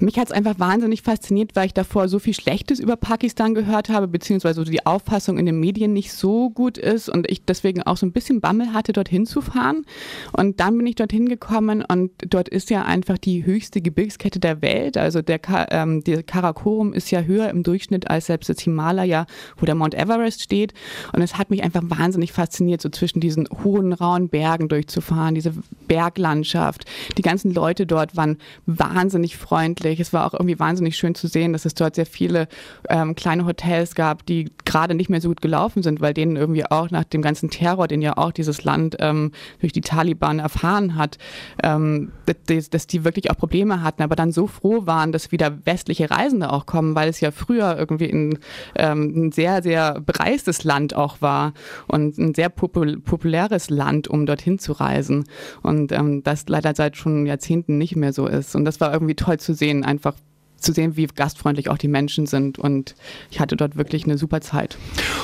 Mich 0.02 0.18
hat 0.18 0.28
es 0.28 0.32
einfach 0.32 0.58
wahnsinnig 0.60 1.02
fasziniert, 1.02 1.58
weil 1.58 1.66
ich 1.66 1.74
davor 1.74 2.08
so 2.08 2.20
viel 2.20 2.34
Schlechtes 2.34 2.80
über 2.80 2.96
Pakistan 2.96 3.54
gehört 3.54 3.90
habe, 3.90 4.08
beziehungsweise 4.08 4.64
die 4.64 4.86
Auffassung 4.86 5.38
in 5.38 5.46
den 5.46 5.60
Medien 5.60 5.92
nicht 5.92 6.14
so 6.14 6.50
gut 6.50 6.78
ist 6.78 7.10
und 7.10 7.30
ich 7.30 7.44
deswegen 7.44 7.84
auch 7.84 7.98
so 7.98 8.06
ein 8.06 8.14
bisschen 8.14 8.40
Bammel 8.40 8.72
hatte, 8.74 8.94
dorthin 8.94 9.26
zu 9.26 9.42
fahren. 9.42 9.86
Und 10.32 10.62
dann 10.62 10.78
bin 10.78 10.88
ich 10.88 10.96
dorthin 10.96 11.28
gekommen 11.28 11.84
und 11.86 12.12
dort 12.30 12.48
ist 12.48 12.70
ja 12.70 12.84
einfach 12.84 13.18
die 13.18 13.46
höchste 13.46 13.82
Gebirgskette 13.82 14.40
der 14.40 14.62
Welt. 14.62 14.96
Also 14.96 15.22
der, 15.22 15.42
ähm, 15.72 16.02
der 16.06 16.24
Karakorum 16.24 16.94
ist 16.94 17.12
ja 17.12 17.22
höher 17.22 17.50
im 17.50 17.64
Durchschnitt 17.64 18.10
als 18.10 18.28
selbst 18.28 18.48
das 18.48 18.62
Himalaya, 18.62 19.26
wo 19.58 19.66
der 19.66 19.76
Mount 19.76 19.96
Everest 19.96 20.42
steht. 20.42 20.74
Und 21.12 21.22
es 21.22 21.38
hat 21.38 21.50
mich 21.50 21.62
einfach 21.62 21.84
wahnsinnig 21.84 22.32
fasziniert, 22.32 22.82
so 22.82 22.88
zwischen 22.88 23.20
diesen 23.20 23.50
hohen, 23.66 23.92
rauen 23.92 24.30
Bergen 24.30 24.70
durchzufahren, 24.70 25.36
diese 25.36 25.54
Berglandschaft. 25.90 26.86
Die 27.18 27.22
ganzen 27.22 27.54
Leute 27.54 27.86
dort 27.86 28.16
waren 28.16 28.38
wahnsinnig 28.66 29.36
freundlich 29.36 29.89
freundlich. 29.90 30.00
Es 30.00 30.14
war 30.14 30.26
auch 30.26 30.34
irgendwie 30.34 30.60
wahnsinnig 30.60 30.98
schön 30.98 31.16
zu 31.16 31.28
sehen, 31.28 31.54
dass 31.54 31.66
es 31.66 31.74
dort 31.74 31.96
sehr 31.96 32.06
viele 32.06 32.48
ähm, 32.90 33.16
kleine 33.16 33.46
Hotels 33.46 33.96
gab, 33.96 34.26
die 34.26 34.52
gerade 34.66 34.96
nicht 34.96 35.10
mehr 35.10 35.22
so 35.22 35.30
gut 35.30 35.42
gelaufen 35.42 35.84
sind, 35.84 36.02
weil 36.02 36.14
denen 36.14 36.36
irgendwie 36.36 36.66
auch 36.66 36.92
nach 36.92 37.04
dem 37.04 37.22
ganzen 37.22 37.50
Terror, 37.50 37.88
den 37.88 38.02
ja 38.02 38.18
auch 38.18 38.32
dieses 38.32 38.64
Land 38.64 38.98
ähm, 39.00 39.32
durch 39.60 39.74
die 39.74 39.82
Taliban 39.82 40.40
erfahren 40.40 40.96
hat, 40.96 41.18
ähm, 41.64 42.12
dass, 42.26 42.70
dass 42.70 42.88
die 42.88 43.04
wirklich 43.04 43.32
auch 43.32 43.38
Probleme 43.38 43.82
hatten, 43.82 44.04
aber 44.04 44.16
dann 44.16 44.32
so 44.32 44.48
froh 44.48 44.86
waren, 44.86 45.12
dass 45.12 45.32
wieder 45.32 45.66
westliche 45.66 46.10
Reisende 46.10 46.52
auch 46.52 46.66
kommen, 46.66 46.96
weil 46.96 47.10
es 47.10 47.20
ja 47.20 47.32
früher 47.32 47.78
irgendwie 47.78 48.06
in, 48.06 48.40
ähm, 48.76 49.14
ein 49.16 49.32
sehr, 49.32 49.62
sehr 49.64 50.00
bereistes 50.02 50.64
Land 50.64 50.96
auch 50.96 51.22
war 51.22 51.54
und 51.88 52.18
ein 52.18 52.34
sehr 52.34 52.50
popul 52.50 53.00
populäres 53.00 53.70
Land, 53.70 54.08
um 54.08 54.26
dorthin 54.26 54.60
zu 54.60 54.74
reisen. 54.74 55.26
Und 55.62 55.92
ähm, 55.92 56.24
das 56.24 56.48
leider 56.48 56.76
seit 56.76 56.98
schon 56.98 57.26
Jahrzehnten 57.26 57.78
nicht 57.78 57.96
mehr 57.96 58.14
so 58.14 58.28
ist. 58.28 58.56
Und 58.56 58.66
das 58.66 58.80
war 58.82 58.94
irgendwie 58.94 59.16
toll 59.16 59.40
zu 59.40 59.54
sehen, 59.80 59.86
einfach 59.86 60.16
zu 60.58 60.74
sehen, 60.74 60.98
wie 60.98 61.08
gastfreundlich 61.08 61.70
auch 61.70 61.78
die 61.78 61.88
Menschen 61.88 62.26
sind. 62.26 62.60
Und 62.60 62.96
ich 63.32 63.40
hatte 63.40 63.56
dort 63.56 63.78
wirklich 63.78 64.04
eine 64.04 64.18
super 64.18 64.42
Zeit. 64.42 64.78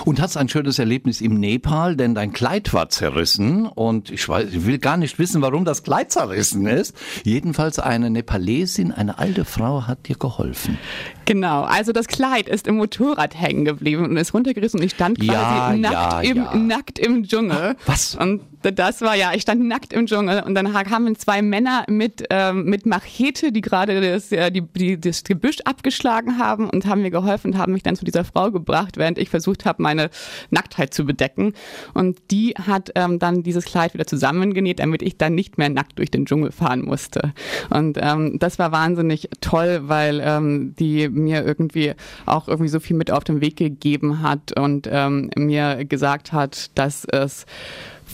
Und 0.05 0.21
hast 0.21 0.37
ein 0.37 0.47
schönes 0.47 0.79
Erlebnis 0.79 1.19
im 1.19 1.41
Nepal, 1.41 1.97
denn 1.97 2.15
dein 2.15 2.31
Kleid 2.31 2.73
war 2.73 2.87
zerrissen 2.87 3.65
und 3.65 4.11
ich, 4.11 4.29
weiß, 4.29 4.53
ich 4.53 4.65
will 4.65 4.77
gar 4.77 4.95
nicht 4.95 5.19
wissen, 5.19 5.41
warum 5.41 5.65
das 5.65 5.83
Kleid 5.83 6.09
zerrissen 6.09 6.65
ist. 6.67 6.95
Jedenfalls 7.25 7.79
eine 7.79 8.09
Nepalesin, 8.09 8.93
eine 8.93 9.19
alte 9.19 9.43
Frau 9.43 9.87
hat 9.87 10.07
dir 10.07 10.15
geholfen. 10.15 10.77
Genau, 11.25 11.63
also 11.63 11.91
das 11.91 12.07
Kleid 12.07 12.47
ist 12.47 12.65
im 12.65 12.77
Motorrad 12.77 13.35
hängen 13.37 13.65
geblieben 13.65 14.05
und 14.05 14.15
ist 14.15 14.33
runtergerissen 14.33 14.79
und 14.79 14.85
ich 14.85 14.93
stand 14.93 15.19
quasi 15.19 15.33
Ja, 15.33 15.75
nackt, 15.75 15.93
ja, 15.93 16.21
im, 16.21 16.37
ja. 16.37 16.55
nackt 16.55 16.97
im 16.97 17.23
Dschungel. 17.23 17.75
Was? 17.85 18.15
Und 18.15 18.41
das 18.71 19.01
war 19.01 19.15
ja, 19.15 19.33
ich 19.33 19.43
stand 19.43 19.63
nackt 19.63 19.93
im 19.93 20.05
Dschungel 20.05 20.43
und 20.43 20.55
dann 20.55 20.71
kamen 20.73 21.15
zwei 21.15 21.41
Männer 21.41 21.85
mit, 21.87 22.25
ähm, 22.29 22.65
mit 22.65 22.85
Machete, 22.85 23.51
die 23.51 23.61
gerade 23.61 24.01
das, 24.01 24.31
äh, 24.31 24.51
die, 24.51 24.61
die, 24.61 24.99
das 24.99 25.23
Gebüsch 25.23 25.57
abgeschlagen 25.65 26.37
haben 26.37 26.69
und 26.69 26.85
haben 26.85 27.01
mir 27.01 27.11
geholfen 27.11 27.53
und 27.53 27.57
haben 27.57 27.73
mich 27.73 27.83
dann 27.83 27.95
zu 27.95 28.05
dieser 28.05 28.23
Frau 28.23 28.51
gebracht, 28.51 28.97
während 28.97 29.17
ich 29.17 29.29
versucht 29.29 29.65
habe, 29.65 29.81
meine 29.81 30.09
Nacktheit 30.49 30.93
zu 30.93 31.05
bedecken. 31.05 31.53
Und 31.93 32.19
die 32.31 32.53
hat 32.53 32.91
ähm, 32.95 33.19
dann 33.19 33.43
dieses 33.43 33.65
Kleid 33.65 33.93
wieder 33.93 34.07
zusammengenäht, 34.07 34.79
damit 34.79 35.01
ich 35.01 35.17
dann 35.17 35.35
nicht 35.35 35.57
mehr 35.57 35.69
nackt 35.69 35.97
durch 35.99 36.11
den 36.11 36.25
Dschungel 36.25 36.51
fahren 36.51 36.83
musste. 36.83 37.33
Und 37.69 37.97
ähm, 38.01 38.37
das 38.39 38.59
war 38.59 38.71
wahnsinnig 38.71 39.29
toll, 39.41 39.81
weil 39.83 40.21
ähm, 40.23 40.75
die 40.79 41.09
mir 41.09 41.45
irgendwie 41.45 41.93
auch 42.25 42.47
irgendwie 42.47 42.69
so 42.69 42.79
viel 42.79 42.95
mit 42.95 43.11
auf 43.11 43.23
den 43.23 43.41
Weg 43.41 43.57
gegeben 43.57 44.21
hat 44.21 44.57
und 44.57 44.87
ähm, 44.91 45.29
mir 45.35 45.85
gesagt 45.85 46.33
hat, 46.33 46.71
dass 46.77 47.05
es 47.05 47.45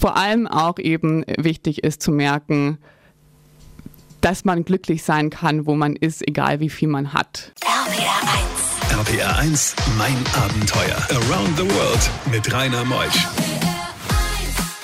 vor 0.02 0.18
allem 0.18 0.48
auch 0.48 0.80
eben 0.80 1.24
wichtig 1.38 1.84
ist 1.84 2.02
zu 2.02 2.12
merken, 2.12 2.80
dass 4.20 4.46
man 4.46 4.66
glücklich 4.66 5.04
sein 5.04 5.30
kann, 5.30 5.68
wo 5.68 5.76
man 5.76 5.96
ist, 5.96 6.28
egal 6.28 6.60
wie 6.60 6.70
viel 6.70 6.88
man 6.88 7.14
hat. 7.14 7.54
RPR 7.62 9.00
1. 9.00 9.10
RPR 9.10 9.38
1, 9.38 9.76
mein 9.98 10.18
Abenteuer. 10.44 10.98
Around 11.10 11.58
the 11.58 11.70
World 11.76 12.10
mit 12.32 12.52
Rainer 12.52 12.84
Meusch. 12.84 13.51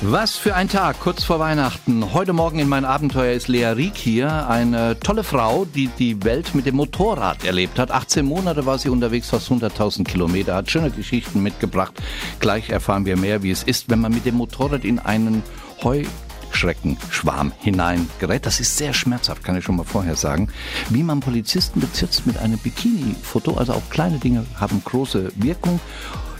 Was 0.01 0.37
für 0.37 0.53
ein 0.53 0.69
Tag, 0.69 0.99
kurz 0.99 1.23
vor 1.23 1.39
Weihnachten. 1.39 2.13
Heute 2.13 2.31
Morgen 2.31 2.59
in 2.59 2.69
mein 2.69 2.85
Abenteuer 2.85 3.33
ist 3.33 3.47
Lea 3.47 3.65
Rieck 3.65 3.95
hier, 3.95 4.47
eine 4.47 4.99
tolle 4.99 5.23
Frau, 5.23 5.65
die 5.65 5.87
die 5.87 6.23
Welt 6.23 6.53
mit 6.53 6.67
dem 6.67 6.75
Motorrad 6.75 7.43
erlebt 7.43 7.79
hat. 7.79 7.89
18 7.89 8.23
Monate 8.23 8.67
war 8.67 8.77
sie 8.77 8.89
unterwegs, 8.89 9.29
fast 9.29 9.49
100.000 9.49 10.03
Kilometer, 10.03 10.53
hat 10.53 10.69
schöne 10.69 10.91
Geschichten 10.91 11.41
mitgebracht. 11.41 11.93
Gleich 12.39 12.69
erfahren 12.69 13.07
wir 13.07 13.17
mehr, 13.17 13.41
wie 13.41 13.49
es 13.49 13.63
ist, 13.63 13.89
wenn 13.89 13.99
man 13.99 14.13
mit 14.13 14.27
dem 14.27 14.35
Motorrad 14.35 14.85
in 14.85 14.99
einen 14.99 15.41
Heuschreckenschwarm 15.83 17.51
hineingerät. 17.57 18.45
Das 18.45 18.59
ist 18.59 18.77
sehr 18.77 18.93
schmerzhaft, 18.93 19.43
kann 19.43 19.57
ich 19.57 19.63
schon 19.63 19.77
mal 19.77 19.83
vorher 19.83 20.15
sagen. 20.15 20.49
Wie 20.89 21.01
man 21.01 21.21
Polizisten 21.21 21.79
bezirzt 21.79 22.27
mit 22.27 22.37
einem 22.37 22.59
Bikini-Foto, 22.59 23.55
also 23.55 23.73
auch 23.73 23.89
kleine 23.89 24.19
Dinge 24.19 24.45
haben 24.59 24.79
große 24.85 25.31
Wirkung. 25.37 25.79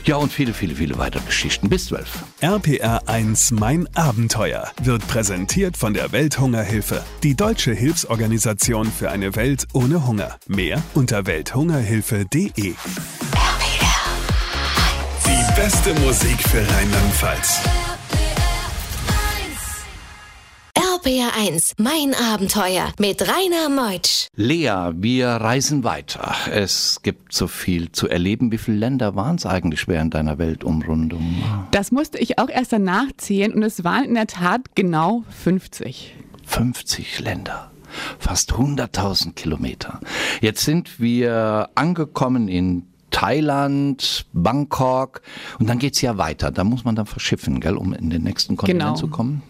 Ja, 0.08 0.16
und 0.16 0.32
viele, 0.32 0.54
viele, 0.54 0.74
viele 0.74 0.98
weitere 0.98 1.22
Geschichten. 1.26 1.68
Bis 1.68 1.88
12. 1.88 2.24
RPR 2.40 3.10
1, 3.10 3.52
mein 3.52 3.90
Abenteuer 3.94 4.72
wird 4.82 5.06
präsentiert 5.10 5.76
von 5.76 5.94
der 5.94 6.14
Welthungerhilfe, 6.14 7.04
die 7.24 7.36
deutsche 7.36 7.74
Hilfsorganisation 7.74 8.86
für 8.86 9.12
eine 9.12 9.36
Welt 9.36 9.68
ohne 9.74 10.08
Hunger. 10.08 10.38
Mehr 10.48 10.82
unter 10.94 11.26
welthungerhilfe.de. 11.26 12.54
Die 15.26 15.54
beste 15.58 15.94
Musik 16.00 16.42
für 16.42 16.62
Rheinland-Pfalz. 16.62 17.87
RPR 21.08 21.32
1, 21.40 21.76
mein 21.78 22.14
Abenteuer 22.14 22.92
mit 23.00 23.22
Rainer 23.22 23.70
Meutsch. 23.70 24.28
Lea, 24.36 24.92
wir 24.94 25.28
reisen 25.30 25.86
weiter. 25.86 26.36
Es 26.52 27.00
gibt 27.02 27.32
so 27.32 27.48
viel 27.48 27.94
zu 27.94 28.10
erleben. 28.10 28.52
Wie 28.52 28.58
viele 28.58 28.76
Länder 28.76 29.16
waren 29.16 29.38
es 29.38 29.46
eigentlich 29.46 29.88
während 29.88 30.16
deiner 30.16 30.38
Weltumrundung? 30.38 31.42
Das 31.72 31.94
musste 31.94 32.18
ich 32.18 32.40
auch 32.40 32.50
erst 32.50 32.74
danach 32.74 33.06
zählen 33.16 33.54
und 33.54 33.64
es 33.64 33.86
waren 33.86 34.04
in 34.04 34.16
der 34.16 34.28
Tat 34.28 34.76
genau 34.76 35.24
50. 35.30 36.14
50 36.46 37.20
Länder. 37.22 37.72
Fast 38.20 38.52
100.000 38.52 39.34
Kilometer. 39.34 40.02
Jetzt 40.42 40.66
sind 40.66 41.00
wir 41.00 41.70
angekommen 41.76 42.50
in 42.50 42.86
Thailand, 43.12 44.26
Bangkok 44.34 45.22
und 45.58 45.70
dann 45.70 45.80
geht's 45.80 46.02
ja 46.02 46.18
weiter. 46.18 46.52
Da 46.52 46.66
muss 46.66 46.84
man 46.84 46.98
dann 46.98 47.06
verschiffen, 47.06 47.62
gell, 47.62 47.78
um 47.78 47.94
in 47.94 48.10
den 48.10 48.24
nächsten 48.24 48.58
Kontinent 48.58 48.82
Genau. 48.84 48.96
zu 48.96 49.08
kommen. 49.08 49.42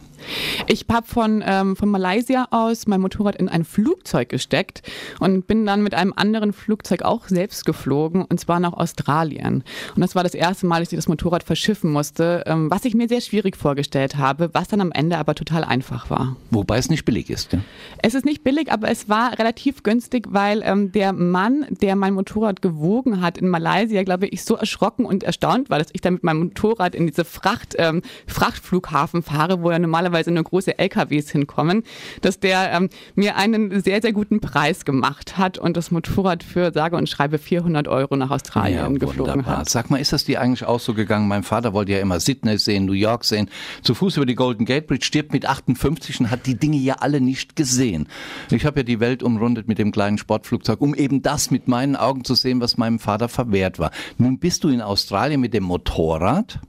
Ich 0.67 0.85
habe 0.91 1.07
von, 1.07 1.43
ähm, 1.45 1.75
von 1.75 1.89
Malaysia 1.89 2.47
aus 2.51 2.87
mein 2.87 3.01
Motorrad 3.01 3.35
in 3.35 3.49
ein 3.49 3.63
Flugzeug 3.63 4.29
gesteckt 4.29 4.81
und 5.19 5.47
bin 5.47 5.65
dann 5.65 5.83
mit 5.83 5.93
einem 5.93 6.13
anderen 6.15 6.53
Flugzeug 6.53 7.03
auch 7.03 7.27
selbst 7.27 7.65
geflogen 7.65 8.25
und 8.25 8.39
zwar 8.39 8.59
nach 8.59 8.73
Australien. 8.73 9.63
Und 9.95 10.01
das 10.01 10.15
war 10.15 10.23
das 10.23 10.33
erste 10.33 10.65
Mal, 10.65 10.79
dass 10.81 10.91
ich 10.91 10.97
das 10.97 11.07
Motorrad 11.07 11.43
verschiffen 11.43 11.91
musste, 11.91 12.43
ähm, 12.45 12.69
was 12.71 12.85
ich 12.85 12.93
mir 12.93 13.07
sehr 13.07 13.21
schwierig 13.21 13.55
vorgestellt 13.55 14.17
habe, 14.17 14.49
was 14.53 14.67
dann 14.67 14.81
am 14.81 14.91
Ende 14.91 15.17
aber 15.17 15.35
total 15.35 15.63
einfach 15.63 16.09
war. 16.09 16.35
Wobei 16.51 16.77
es 16.77 16.89
nicht 16.89 17.05
billig 17.05 17.29
ist. 17.29 17.53
Ja? 17.53 17.59
Es 18.01 18.13
ist 18.13 18.25
nicht 18.25 18.43
billig, 18.43 18.71
aber 18.71 18.89
es 18.89 19.09
war 19.09 19.37
relativ 19.37 19.83
günstig, 19.83 20.27
weil 20.29 20.61
ähm, 20.63 20.91
der 20.91 21.13
Mann, 21.13 21.65
der 21.69 21.95
mein 21.95 22.13
Motorrad 22.13 22.61
gewogen 22.61 23.21
hat 23.21 23.37
in 23.37 23.47
Malaysia, 23.47 24.03
glaube 24.03 24.27
ich, 24.27 24.43
so 24.43 24.55
erschrocken 24.55 25.05
und 25.05 25.23
erstaunt 25.23 25.69
war, 25.69 25.79
dass 25.79 25.89
ich 25.93 26.01
dann 26.01 26.13
mit 26.13 26.23
meinem 26.23 26.39
Motorrad 26.39 26.95
in 26.95 27.07
diese 27.07 27.25
Fracht, 27.25 27.75
ähm, 27.77 28.01
Frachtflughafen 28.27 29.23
fahre, 29.23 29.61
wo 29.61 29.71
ja 29.71 29.79
normalerweise 29.79 30.16
nur 30.25 30.43
große 30.43 30.79
LKWs 30.79 31.29
hinkommen, 31.29 31.83
dass 32.21 32.39
der 32.39 32.71
ähm, 32.71 32.89
mir 33.15 33.35
einen 33.35 33.81
sehr, 33.81 34.01
sehr 34.01 34.13
guten 34.13 34.39
Preis 34.39 34.85
gemacht 34.85 35.37
hat 35.37 35.57
und 35.57 35.77
das 35.77 35.91
Motorrad 35.91 36.43
für 36.43 36.71
sage 36.73 36.95
und 36.97 37.07
schreibe 37.07 37.37
400 37.37 37.87
Euro 37.87 38.15
nach 38.15 38.31
Australien 38.31 38.97
geflogen 38.97 39.35
wunderbar. 39.35 39.59
hat. 39.59 39.69
Sag 39.69 39.89
mal, 39.89 39.97
ist 39.97 40.13
das 40.13 40.25
dir 40.25 40.41
eigentlich 40.41 40.65
auch 40.65 40.79
so 40.79 40.93
gegangen? 40.93 41.27
Mein 41.27 41.43
Vater 41.43 41.73
wollte 41.73 41.91
ja 41.91 41.99
immer 41.99 42.19
Sydney 42.19 42.57
sehen, 42.57 42.85
New 42.85 42.93
York 42.93 43.25
sehen, 43.25 43.49
zu 43.83 43.93
Fuß 43.93 44.17
über 44.17 44.25
die 44.25 44.35
Golden 44.35 44.65
Gate 44.65 44.87
Bridge, 44.87 45.05
stirbt 45.05 45.33
mit 45.33 45.45
58 45.45 46.21
und 46.21 46.31
hat 46.31 46.45
die 46.45 46.55
Dinge 46.55 46.77
ja 46.77 46.95
alle 46.95 47.21
nicht 47.21 47.55
gesehen. 47.55 48.07
Ich 48.51 48.65
habe 48.65 48.79
ja 48.79 48.83
die 48.83 48.99
Welt 48.99 49.23
umrundet 49.23 49.67
mit 49.67 49.77
dem 49.77 49.91
kleinen 49.91 50.17
Sportflugzeug, 50.17 50.81
um 50.81 50.95
eben 50.95 51.21
das 51.21 51.51
mit 51.51 51.67
meinen 51.67 51.95
Augen 51.95 52.23
zu 52.23 52.35
sehen, 52.35 52.61
was 52.61 52.77
meinem 52.77 52.99
Vater 52.99 53.29
verwehrt 53.29 53.79
war. 53.79 53.91
Nun 54.17 54.39
bist 54.39 54.63
du 54.63 54.69
in 54.69 54.81
Australien 54.81 55.41
mit 55.41 55.53
dem 55.53 55.63
Motorrad 55.63 56.59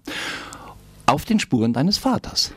auf 1.06 1.24
den 1.24 1.40
Spuren 1.40 1.72
deines 1.72 1.98
Vaters. 1.98 2.52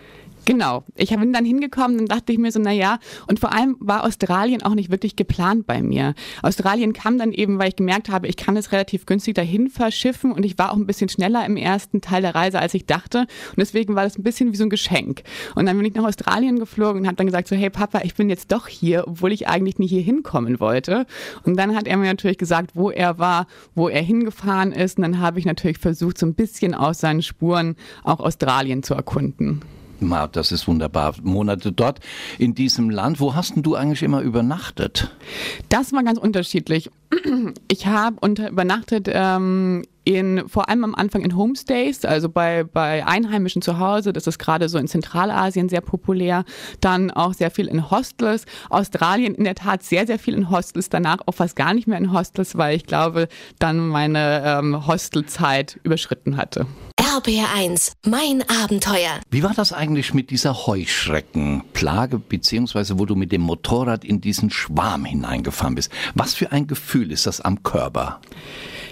Genau. 0.45 0.83
Ich 0.95 1.09
bin 1.09 1.33
dann 1.33 1.45
hingekommen 1.45 1.99
und 1.99 2.11
dachte 2.11 2.33
ich 2.33 2.39
mir 2.39 2.51
so, 2.51 2.59
na 2.59 2.71
ja, 2.71 2.97
und 3.27 3.39
vor 3.39 3.53
allem 3.53 3.77
war 3.79 4.03
Australien 4.03 4.63
auch 4.63 4.73
nicht 4.73 4.89
wirklich 4.89 5.15
geplant 5.15 5.67
bei 5.67 5.83
mir. 5.83 6.15
Australien 6.41 6.93
kam 6.93 7.19
dann 7.19 7.31
eben, 7.31 7.59
weil 7.59 7.69
ich 7.69 7.75
gemerkt 7.75 8.09
habe, 8.09 8.27
ich 8.27 8.37
kann 8.37 8.57
es 8.57 8.71
relativ 8.71 9.05
günstig 9.05 9.35
dahin 9.35 9.69
verschiffen 9.69 10.31
und 10.31 10.43
ich 10.43 10.57
war 10.57 10.71
auch 10.71 10.77
ein 10.77 10.87
bisschen 10.87 11.09
schneller 11.09 11.45
im 11.45 11.57
ersten 11.57 12.01
Teil 12.01 12.23
der 12.23 12.33
Reise, 12.33 12.59
als 12.59 12.73
ich 12.73 12.85
dachte. 12.85 13.19
Und 13.19 13.57
deswegen 13.57 13.95
war 13.95 14.03
das 14.03 14.17
ein 14.17 14.23
bisschen 14.23 14.51
wie 14.51 14.57
so 14.57 14.63
ein 14.63 14.71
Geschenk. 14.71 15.21
Und 15.55 15.67
dann 15.67 15.77
bin 15.77 15.85
ich 15.85 15.93
nach 15.93 16.05
Australien 16.05 16.57
geflogen 16.57 17.01
und 17.01 17.07
habe 17.07 17.17
dann 17.17 17.27
gesagt 17.27 17.47
so, 17.47 17.55
hey 17.55 17.69
Papa, 17.69 18.01
ich 18.03 18.15
bin 18.15 18.29
jetzt 18.29 18.51
doch 18.51 18.67
hier, 18.67 19.07
obwohl 19.07 19.31
ich 19.31 19.47
eigentlich 19.47 19.77
nie 19.77 19.87
hier 19.87 20.01
hinkommen 20.01 20.59
wollte. 20.59 21.05
Und 21.43 21.57
dann 21.57 21.75
hat 21.75 21.87
er 21.87 21.97
mir 21.97 22.07
natürlich 22.07 22.39
gesagt, 22.39 22.71
wo 22.73 22.89
er 22.89 23.19
war, 23.19 23.45
wo 23.75 23.89
er 23.89 24.01
hingefahren 24.01 24.71
ist. 24.71 24.97
Und 24.97 25.03
dann 25.03 25.19
habe 25.19 25.37
ich 25.37 25.45
natürlich 25.45 25.77
versucht, 25.77 26.17
so 26.17 26.25
ein 26.25 26.33
bisschen 26.33 26.73
aus 26.73 26.99
seinen 26.99 27.21
Spuren 27.21 27.75
auch 28.03 28.19
Australien 28.19 28.81
zu 28.81 28.95
erkunden. 28.95 29.61
Ma, 30.01 30.25
Das 30.27 30.51
ist 30.51 30.67
wunderbar. 30.67 31.13
Monate 31.21 31.71
dort 31.71 31.99
in 32.39 32.55
diesem 32.55 32.89
Land. 32.89 33.19
Wo 33.19 33.35
hast 33.35 33.55
denn 33.55 33.61
du 33.63 33.75
eigentlich 33.75 34.01
immer 34.01 34.21
übernachtet? 34.21 35.15
Das 35.69 35.93
war 35.93 36.03
ganz 36.03 36.17
unterschiedlich. 36.17 36.89
Ich 37.67 37.87
habe 37.87 38.17
übernachtet 38.27 39.07
ähm, 39.11 39.83
in 40.03 40.47
vor 40.47 40.69
allem 40.69 40.83
am 40.83 40.95
Anfang 40.95 41.21
in 41.21 41.35
Homestays, 41.35 42.05
also 42.05 42.29
bei, 42.29 42.63
bei 42.63 43.05
Einheimischen 43.05 43.61
zu 43.61 43.79
Hause. 43.79 44.13
Das 44.13 44.27
ist 44.27 44.39
gerade 44.39 44.69
so 44.69 44.77
in 44.77 44.87
Zentralasien 44.87 45.69
sehr 45.69 45.81
populär. 45.81 46.43
Dann 46.79 47.11
auch 47.11 47.33
sehr 47.33 47.51
viel 47.51 47.67
in 47.67 47.89
Hostels. 47.91 48.45
Australien 48.69 49.35
in 49.35 49.43
der 49.43 49.55
Tat 49.55 49.83
sehr, 49.83 50.07
sehr 50.07 50.19
viel 50.19 50.33
in 50.33 50.49
Hostels. 50.49 50.89
Danach 50.89 51.19
auch 51.25 51.35
fast 51.35 51.55
gar 51.55 51.73
nicht 51.73 51.87
mehr 51.87 51.97
in 51.97 52.11
Hostels, 52.11 52.57
weil 52.57 52.75
ich 52.75 52.85
glaube, 52.85 53.27
dann 53.59 53.87
meine 53.87 54.43
ähm, 54.45 54.87
Hostelzeit 54.87 55.79
überschritten 55.83 56.37
hatte. 56.37 56.65
RPR 57.13 57.53
1, 57.53 57.91
mein 58.05 58.41
Abenteuer. 58.47 59.19
Wie 59.29 59.43
war 59.43 59.53
das 59.53 59.73
eigentlich 59.73 60.13
mit 60.13 60.29
dieser 60.29 60.65
Heuschreckenplage, 60.65 62.19
beziehungsweise 62.19 62.99
wo 62.99 63.05
du 63.05 63.15
mit 63.15 63.33
dem 63.33 63.41
Motorrad 63.41 64.05
in 64.05 64.21
diesen 64.21 64.49
Schwarm 64.49 65.03
hineingefahren 65.03 65.75
bist? 65.75 65.91
Was 66.15 66.35
für 66.35 66.53
ein 66.53 66.67
Gefühl 66.67 67.11
ist 67.11 67.25
das 67.25 67.41
am 67.41 67.63
Körper? 67.63 68.21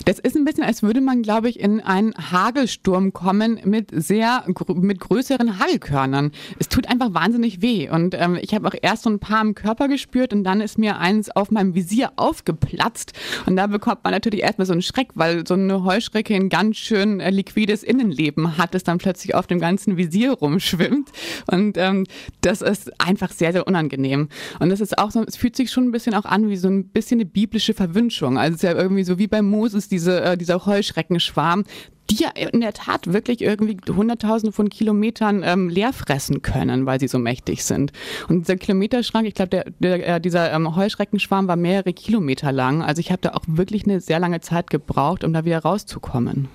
Das 0.05 0.19
ist 0.19 0.35
ein 0.35 0.45
bisschen, 0.45 0.63
als 0.63 0.81
würde 0.81 1.01
man, 1.01 1.21
glaube 1.21 1.49
ich, 1.49 1.59
in 1.59 1.81
einen 1.81 2.13
Hagelsturm 2.31 3.13
kommen 3.13 3.59
mit 3.65 3.89
sehr, 3.91 4.45
mit 4.75 4.99
größeren 4.99 5.59
Hagelkörnern. 5.59 6.31
Es 6.57 6.69
tut 6.69 6.87
einfach 6.87 7.13
wahnsinnig 7.13 7.61
weh. 7.61 7.89
Und 7.89 8.15
ähm, 8.15 8.37
ich 8.41 8.53
habe 8.53 8.67
auch 8.67 8.75
erst 8.81 9.03
so 9.03 9.09
ein 9.09 9.19
paar 9.19 9.41
im 9.41 9.55
Körper 9.55 9.87
gespürt 9.87 10.33
und 10.33 10.43
dann 10.43 10.61
ist 10.61 10.77
mir 10.77 10.97
eins 10.99 11.29
auf 11.29 11.51
meinem 11.51 11.75
Visier 11.75 12.13
aufgeplatzt. 12.15 13.13
Und 13.45 13.55
da 13.55 13.67
bekommt 13.67 14.03
man 14.03 14.13
natürlich 14.13 14.41
erstmal 14.41 14.65
so 14.65 14.73
einen 14.73 14.81
Schreck, 14.81 15.09
weil 15.15 15.45
so 15.45 15.53
eine 15.53 15.83
Heuschrecke 15.83 16.33
ein 16.33 16.49
ganz 16.49 16.77
schön 16.77 17.19
äh, 17.19 17.29
liquides 17.29 17.83
Innenleben 17.83 18.57
hat, 18.57 18.73
das 18.73 18.83
dann 18.83 18.97
plötzlich 18.97 19.35
auf 19.35 19.47
dem 19.47 19.59
ganzen 19.59 19.97
Visier 19.97 20.31
rumschwimmt. 20.31 21.09
Und 21.51 21.77
ähm, 21.77 22.05
das 22.41 22.61
ist 22.61 22.91
einfach 22.99 23.31
sehr, 23.31 23.51
sehr 23.51 23.67
unangenehm. 23.67 24.29
Und 24.59 24.69
das 24.69 24.79
ist 24.79 24.97
auch 24.97 25.11
so, 25.11 25.23
es 25.23 25.35
fühlt 25.35 25.55
sich 25.55 25.71
schon 25.71 25.85
ein 25.85 25.91
bisschen 25.91 26.13
auch 26.13 26.25
an 26.25 26.49
wie 26.49 26.57
so 26.57 26.69
ein 26.69 26.87
bisschen 26.87 27.19
eine 27.19 27.29
biblische 27.29 27.73
Verwünschung. 27.73 28.37
Also 28.37 28.55
es 28.55 28.63
ist 28.63 28.69
ja 28.69 28.77
irgendwie 28.77 29.03
so 29.03 29.19
wie 29.19 29.27
bei 29.27 29.41
Moses, 29.41 29.88
diese, 29.89 30.22
äh, 30.22 30.38
dieser 30.38 30.65
Heuschreckenschwarm, 30.65 31.65
die 32.10 32.24
ja 32.24 32.29
in 32.29 32.62
der 32.62 32.74
Tat 32.74 33.12
wirklich 33.13 33.41
irgendwie 33.41 33.77
Hunderttausende 33.88 34.51
von 34.51 34.69
Kilometern 34.69 35.43
ähm, 35.43 35.69
leer 35.69 35.93
fressen 35.93 36.41
können, 36.41 36.86
weil 36.86 37.00
sie 37.00 37.08
so 37.08 37.19
mächtig 37.19 37.63
sind. 37.63 37.91
Und 38.27 38.41
dieser 38.41 38.58
Kilometerschrank, 38.58 39.27
ich 39.27 39.36
glaube, 39.36 39.50
der, 39.50 39.65
der, 39.79 40.15
äh, 40.15 40.22
dieser 40.22 40.51
ähm, 40.51 40.75
Heuschreckenschwarm 40.75 41.48
war 41.48 41.55
mehrere 41.55 41.93
Kilometer 41.93 42.51
lang. 42.51 42.81
Also 42.81 43.00
ich 43.00 43.12
habe 43.12 43.22
da 43.22 43.34
auch 43.34 43.43
wirklich 43.48 43.86
eine 43.86 44.01
sehr 44.01 44.19
lange 44.19 44.41
Zeit 44.41 44.69
gebraucht, 44.69 45.24
um 45.24 45.34
da 45.34 45.46
wieder 45.46 45.60
rauszukommen. 45.60 46.48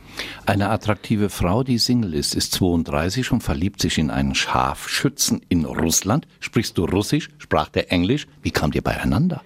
Eine 0.47 0.71
attraktive 0.71 1.29
Frau, 1.29 1.63
die 1.63 1.79
Single 1.79 2.15
ist, 2.15 2.35
ist 2.35 2.53
32 2.53 3.33
und 3.33 3.43
verliebt 3.43 3.81
sich 3.81 3.99
in 3.99 4.11
einen 4.11 4.35
Scharfschützen 4.35 5.43
in 5.49 5.65
Russland. 5.65 6.27
Sprichst 6.41 6.79
du 6.79 6.85
Russisch? 6.85 7.31
Sprach 7.39 7.69
der 7.69 7.93
Englisch? 7.93 8.27
Wie 8.43 8.51
kamt 8.51 8.75
ihr 8.75 8.83
beieinander? 8.83 9.43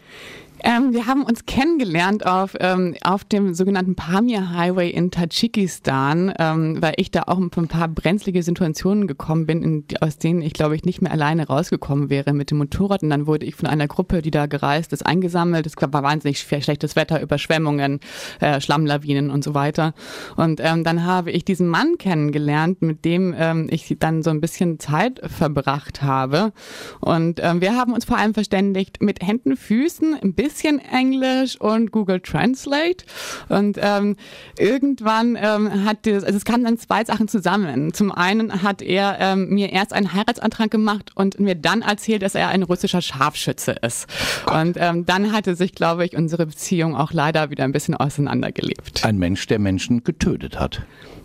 Ähm, 0.64 0.92
wir 0.92 1.06
haben 1.06 1.22
uns 1.22 1.46
kennengelernt 1.46 2.26
auf, 2.26 2.56
ähm, 2.58 2.96
auf 3.02 3.24
dem 3.24 3.54
sogenannten 3.54 3.94
Pamir 3.94 4.50
Highway 4.50 4.90
in 4.90 5.10
Tadschikistan, 5.10 6.32
ähm, 6.38 6.82
weil 6.82 6.94
ich 6.96 7.10
da 7.10 7.24
auch 7.26 7.38
in 7.38 7.50
ein 7.54 7.68
paar 7.68 7.88
brenzlige 7.88 8.42
Situationen 8.42 9.06
gekommen 9.06 9.46
bin, 9.46 9.62
in, 9.62 9.84
aus 10.00 10.18
denen 10.18 10.42
ich 10.42 10.52
glaube 10.52 10.74
ich 10.74 10.84
nicht 10.84 11.00
mehr 11.00 11.12
alleine 11.12 11.46
rausgekommen 11.46 12.10
wäre 12.10 12.32
mit 12.32 12.50
dem 12.50 12.58
Motorrad. 12.58 13.02
Und 13.02 13.10
dann 13.10 13.26
wurde 13.26 13.46
ich 13.46 13.54
von 13.54 13.68
einer 13.68 13.86
Gruppe, 13.86 14.20
die 14.20 14.30
da 14.30 14.46
gereist 14.46 14.92
ist, 14.92 15.06
eingesammelt. 15.06 15.66
Es 15.66 15.74
war 15.78 16.02
wahnsinnig 16.02 16.40
schlechtes 16.40 16.96
Wetter, 16.96 17.20
Überschwemmungen, 17.22 18.00
äh, 18.40 18.60
Schlammlawinen 18.60 19.30
und 19.30 19.44
so 19.44 19.54
weiter. 19.54 19.94
Und 20.36 20.60
ähm, 20.62 20.82
dann 20.82 21.04
habe 21.04 21.30
ich 21.30 21.44
diesen 21.44 21.68
Mann 21.68 21.98
kennengelernt, 21.98 22.82
mit 22.82 23.04
dem 23.04 23.34
ähm, 23.38 23.68
ich 23.70 23.94
dann 24.00 24.22
so 24.22 24.30
ein 24.30 24.40
bisschen 24.40 24.80
Zeit 24.80 25.20
verbracht 25.24 26.02
habe. 26.02 26.52
Und 27.00 27.40
ähm, 27.42 27.60
wir 27.60 27.76
haben 27.76 27.92
uns 27.92 28.04
vor 28.04 28.16
allem 28.16 28.34
verständigt 28.34 29.00
mit 29.00 29.24
Händen, 29.24 29.56
Füßen, 29.56 30.14
ein 30.20 30.34
bisschen 30.34 30.47
bisschen 30.48 30.78
Englisch 30.78 31.60
und 31.60 31.92
Google 31.92 32.20
Translate. 32.20 33.04
Und 33.48 33.78
ähm, 33.80 34.16
irgendwann 34.58 35.36
ähm, 35.40 35.84
hat 35.84 36.06
das, 36.06 36.24
also 36.24 36.36
es 36.36 36.44
kamen 36.44 36.64
dann 36.64 36.78
zwei 36.78 37.04
Sachen 37.04 37.28
zusammen. 37.28 37.92
Zum 37.92 38.10
einen 38.10 38.62
hat 38.62 38.82
er 38.82 39.18
ähm, 39.20 39.50
mir 39.50 39.70
erst 39.72 39.92
einen 39.92 40.12
Heiratsantrag 40.12 40.70
gemacht 40.70 41.12
und 41.14 41.38
mir 41.38 41.54
dann 41.54 41.82
erzählt, 41.82 42.22
dass 42.22 42.34
er 42.34 42.48
ein 42.48 42.62
russischer 42.62 43.02
Scharfschütze 43.02 43.72
ist. 43.82 44.06
Und 44.52 44.76
ähm, 44.78 45.06
dann 45.06 45.32
hatte 45.32 45.54
sich, 45.54 45.74
glaube 45.74 46.04
ich, 46.04 46.16
unsere 46.16 46.46
Beziehung 46.46 46.96
auch 46.96 47.12
leider 47.12 47.50
wieder 47.50 47.64
ein 47.64 47.72
bisschen 47.72 47.94
auseinandergelebt. 47.94 49.04
Ein 49.04 49.18
Mensch, 49.18 49.46
der 49.46 49.58
Menschen 49.58 50.04
getötet 50.04 50.58
hat. 50.58 50.82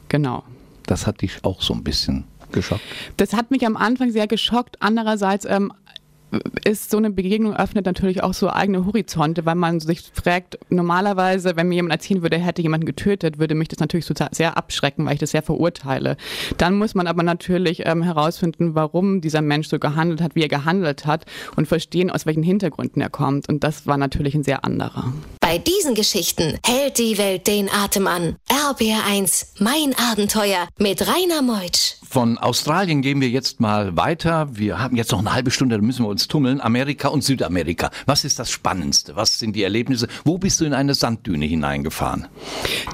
Genau. 0.09 0.43
Das 0.85 1.07
hat 1.07 1.21
dich 1.21 1.39
auch 1.43 1.61
so 1.61 1.73
ein 1.73 1.83
bisschen 1.83 2.25
geschockt. 2.51 2.81
Das 3.17 3.33
hat 3.33 3.51
mich 3.51 3.65
am 3.65 3.77
Anfang 3.77 4.11
sehr 4.11 4.27
geschockt. 4.27 4.77
Andererseits 4.81 5.45
ähm, 5.45 5.71
ist 6.65 6.91
so 6.91 6.97
eine 6.97 7.09
Begegnung 7.09 7.55
öffnet 7.55 7.85
natürlich 7.85 8.23
auch 8.23 8.33
so 8.33 8.49
eigene 8.49 8.85
Horizonte, 8.85 9.45
weil 9.45 9.55
man 9.55 9.79
sich 9.79 10.03
fragt, 10.13 10.57
normalerweise, 10.69 11.55
wenn 11.55 11.67
mir 11.67 11.75
jemand 11.75 11.93
erzählen 11.93 12.21
würde, 12.21 12.37
er 12.37 12.43
hätte 12.43 12.61
jemanden 12.61 12.85
getötet, 12.85 13.39
würde 13.39 13.55
mich 13.55 13.67
das 13.67 13.79
natürlich 13.79 14.05
so 14.05 14.13
sehr 14.31 14.57
abschrecken, 14.57 15.05
weil 15.05 15.13
ich 15.13 15.19
das 15.19 15.31
sehr 15.31 15.43
verurteile. 15.43 16.17
Dann 16.57 16.75
muss 16.77 16.95
man 16.95 17.07
aber 17.07 17.23
natürlich 17.23 17.85
ähm, 17.85 18.03
herausfinden, 18.03 18.75
warum 18.75 19.21
dieser 19.21 19.41
Mensch 19.41 19.67
so 19.67 19.79
gehandelt 19.79 20.21
hat, 20.21 20.35
wie 20.35 20.41
er 20.41 20.47
gehandelt 20.47 21.05
hat 21.05 21.25
und 21.55 21.67
verstehen, 21.67 22.09
aus 22.09 22.25
welchen 22.25 22.43
Hintergründen 22.43 23.01
er 23.01 23.09
kommt. 23.09 23.49
Und 23.49 23.63
das 23.63 23.87
war 23.87 23.97
natürlich 23.97 24.35
ein 24.35 24.43
sehr 24.43 24.63
anderer. 24.63 25.13
Bei 25.39 25.57
diesen 25.57 25.95
Geschichten 25.95 26.57
hält 26.65 26.97
die 26.97 27.17
Welt 27.17 27.47
den 27.47 27.69
Atem 27.69 28.07
an. 28.07 28.35
RBR1, 28.49 29.59
mein 29.59 29.93
Abenteuer 30.11 30.67
mit 30.77 31.01
Rainer 31.07 31.41
Meutsch. 31.41 31.95
Von 32.13 32.37
Australien 32.37 33.01
gehen 33.01 33.21
wir 33.21 33.29
jetzt 33.29 33.59
mal 33.59 33.97
weiter. 33.97 34.47
Wir 34.51 34.79
haben 34.79 34.95
jetzt 34.95 35.11
noch 35.11 35.19
eine 35.19 35.33
halbe 35.33 35.49
Stunde, 35.49 35.77
da 35.77 35.81
müssen 35.81 36.05
wir 36.05 36.09
uns 36.09 36.22
tummeln. 36.27 36.61
Amerika 36.61 37.07
und 37.09 37.23
Südamerika. 37.23 37.91
Was 38.05 38.25
ist 38.25 38.39
das 38.39 38.51
Spannendste? 38.51 39.15
Was 39.15 39.39
sind 39.39 39.55
die 39.55 39.63
Erlebnisse? 39.63 40.07
Wo 40.23 40.37
bist 40.37 40.61
du 40.61 40.65
in 40.65 40.73
eine 40.73 40.93
Sanddüne 40.93 41.45
hineingefahren? 41.45 42.27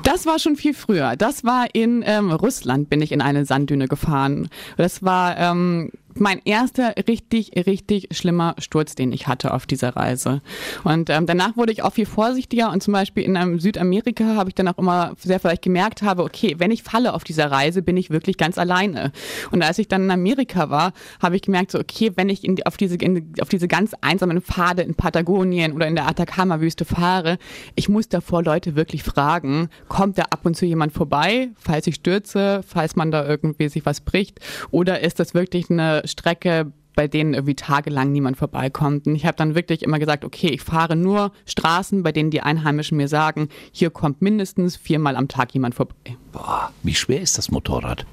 Das 0.03 0.25
war 0.25 0.39
schon 0.39 0.55
viel 0.55 0.73
früher. 0.73 1.15
Das 1.15 1.43
war 1.43 1.67
in 1.73 2.03
ähm, 2.05 2.31
Russland, 2.31 2.89
bin 2.89 3.01
ich 3.01 3.11
in 3.11 3.21
eine 3.21 3.45
Sanddüne 3.45 3.87
gefahren. 3.87 4.49
Das 4.77 5.03
war 5.03 5.37
ähm, 5.37 5.91
mein 6.15 6.41
erster 6.43 6.93
richtig, 7.07 7.51
richtig 7.65 8.09
schlimmer 8.11 8.55
Sturz, 8.57 8.95
den 8.95 9.11
ich 9.11 9.27
hatte 9.27 9.53
auf 9.53 9.65
dieser 9.65 9.95
Reise. 9.95 10.41
Und 10.83 11.09
ähm, 11.09 11.25
danach 11.25 11.55
wurde 11.57 11.71
ich 11.71 11.83
auch 11.83 11.93
viel 11.93 12.05
vorsichtiger 12.05 12.71
und 12.71 12.81
zum 12.81 12.93
Beispiel 12.93 13.23
in 13.23 13.37
einem 13.37 13.59
Südamerika 13.59 14.35
habe 14.35 14.49
ich 14.49 14.55
dann 14.55 14.67
auch 14.67 14.77
immer 14.77 15.13
sehr 15.17 15.39
vielleicht 15.39 15.61
gemerkt 15.61 16.01
habe, 16.01 16.23
okay, 16.23 16.55
wenn 16.57 16.71
ich 16.71 16.83
falle 16.83 17.13
auf 17.13 17.23
dieser 17.23 17.51
Reise, 17.51 17.81
bin 17.81 17.97
ich 17.97 18.09
wirklich 18.09 18.37
ganz 18.37 18.57
alleine. 18.57 19.11
Und 19.51 19.61
als 19.61 19.79
ich 19.79 19.87
dann 19.87 20.03
in 20.03 20.11
Amerika 20.11 20.69
war, 20.69 20.93
habe 21.21 21.35
ich 21.35 21.41
gemerkt, 21.41 21.71
so 21.71 21.79
okay, 21.79 22.11
wenn 22.15 22.29
ich 22.29 22.43
in 22.43 22.61
auf, 22.63 22.77
diese, 22.77 22.95
in, 22.95 23.33
auf 23.41 23.49
diese 23.49 23.67
ganz 23.67 23.93
einsamen 24.01 24.41
Pfade 24.41 24.81
in 24.81 24.95
Patagonien 24.95 25.73
oder 25.73 25.87
in 25.87 25.95
der 25.95 26.07
Atacama-Wüste 26.07 26.85
fahre, 26.85 27.37
ich 27.75 27.89
muss 27.89 28.09
davor 28.09 28.43
Leute 28.43 28.75
wirklich 28.75 29.03
fragen, 29.03 29.69
kommt 29.87 30.17
da 30.17 30.23
ab 30.29 30.45
und 30.45 30.55
zu 30.55 30.65
jemand 30.65 30.93
vorbei, 30.93 31.49
falls 31.57 31.87
ich 31.87 31.95
stürze, 31.95 32.61
falls 32.67 32.95
man 32.95 33.11
da 33.11 33.25
irgendwie 33.25 33.69
sich 33.69 33.85
was 33.85 34.01
bricht, 34.01 34.39
oder 34.71 35.01
ist 35.01 35.19
das 35.19 35.33
wirklich 35.33 35.69
eine 35.69 36.01
Strecke, 36.09 36.73
bei 36.99 37.07
denen 37.07 37.33
irgendwie 37.33 37.55
tagelang 37.55 38.11
niemand 38.11 38.35
vorbeikommt. 38.35 39.07
Und 39.07 39.15
ich 39.15 39.25
habe 39.25 39.37
dann 39.37 39.55
wirklich 39.55 39.83
immer 39.83 39.99
gesagt, 39.99 40.25
okay, 40.25 40.47
ich 40.47 40.61
fahre 40.61 40.97
nur 40.97 41.31
Straßen, 41.45 42.03
bei 42.03 42.11
denen 42.11 42.29
die 42.29 42.41
Einheimischen 42.41 42.97
mir 42.97 43.07
sagen, 43.07 43.47
hier 43.71 43.89
kommt 43.89 44.21
mindestens 44.21 44.75
viermal 44.75 45.15
am 45.15 45.29
Tag 45.29 45.53
jemand 45.53 45.75
vorbei. 45.75 46.17
Boah, 46.33 46.73
wie 46.83 46.93
schwer 46.93 47.21
ist 47.21 47.37
das 47.37 47.51
Motorrad? 47.51 48.05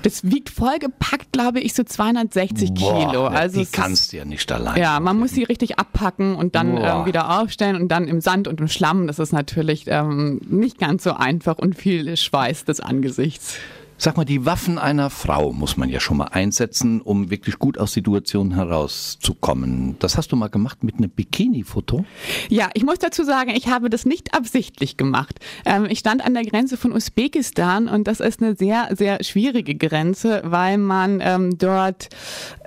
Das 0.00 0.24
wiegt 0.24 0.48
vollgepackt, 0.48 1.32
glaube 1.32 1.60
ich, 1.60 1.74
so 1.74 1.84
260 1.84 2.72
Boah, 2.72 3.10
Kilo. 3.10 3.26
Also 3.26 3.60
die 3.60 3.66
kannst 3.66 4.14
du 4.14 4.16
ja 4.16 4.24
nicht 4.24 4.50
allein. 4.50 4.80
Ja, 4.80 4.98
man 4.98 5.18
muss 5.18 5.32
sie 5.32 5.44
richtig 5.44 5.78
abpacken 5.78 6.36
und 6.36 6.54
dann 6.54 6.78
ähm, 6.78 7.04
wieder 7.04 7.42
aufstellen 7.42 7.76
und 7.76 7.88
dann 7.88 8.08
im 8.08 8.22
Sand 8.22 8.48
und 8.48 8.60
im 8.60 8.68
Schlamm. 8.68 9.08
Das 9.08 9.18
ist 9.18 9.32
natürlich 9.32 9.84
ähm, 9.88 10.40
nicht 10.48 10.78
ganz 10.78 11.02
so 11.02 11.12
einfach 11.12 11.58
und 11.58 11.74
viel 11.74 12.16
Schweiß 12.16 12.64
des 12.64 12.80
Angesichts. 12.80 13.58
Sag 13.98 14.18
mal, 14.18 14.26
die 14.26 14.44
Waffen 14.44 14.78
einer 14.78 15.08
Frau 15.08 15.52
muss 15.52 15.78
man 15.78 15.88
ja 15.88 16.00
schon 16.00 16.18
mal 16.18 16.26
einsetzen, 16.26 17.00
um 17.00 17.30
wirklich 17.30 17.58
gut 17.58 17.78
aus 17.78 17.94
Situationen 17.94 18.54
herauszukommen. 18.54 19.96
Das 20.00 20.18
hast 20.18 20.30
du 20.32 20.36
mal 20.36 20.48
gemacht 20.48 20.84
mit 20.84 20.96
einem 20.96 21.08
Bikini-Foto? 21.08 22.04
Ja, 22.50 22.68
ich 22.74 22.84
muss 22.84 22.98
dazu 22.98 23.24
sagen, 23.24 23.52
ich 23.56 23.68
habe 23.68 23.88
das 23.88 24.04
nicht 24.04 24.34
absichtlich 24.34 24.98
gemacht. 24.98 25.40
Ähm, 25.64 25.86
ich 25.88 26.00
stand 26.00 26.22
an 26.22 26.34
der 26.34 26.44
Grenze 26.44 26.76
von 26.76 26.92
Usbekistan 26.92 27.88
und 27.88 28.06
das 28.06 28.20
ist 28.20 28.42
eine 28.42 28.54
sehr, 28.54 28.90
sehr 28.94 29.24
schwierige 29.24 29.74
Grenze, 29.74 30.42
weil 30.44 30.76
man 30.76 31.20
ähm, 31.22 31.56
dort, 31.56 32.10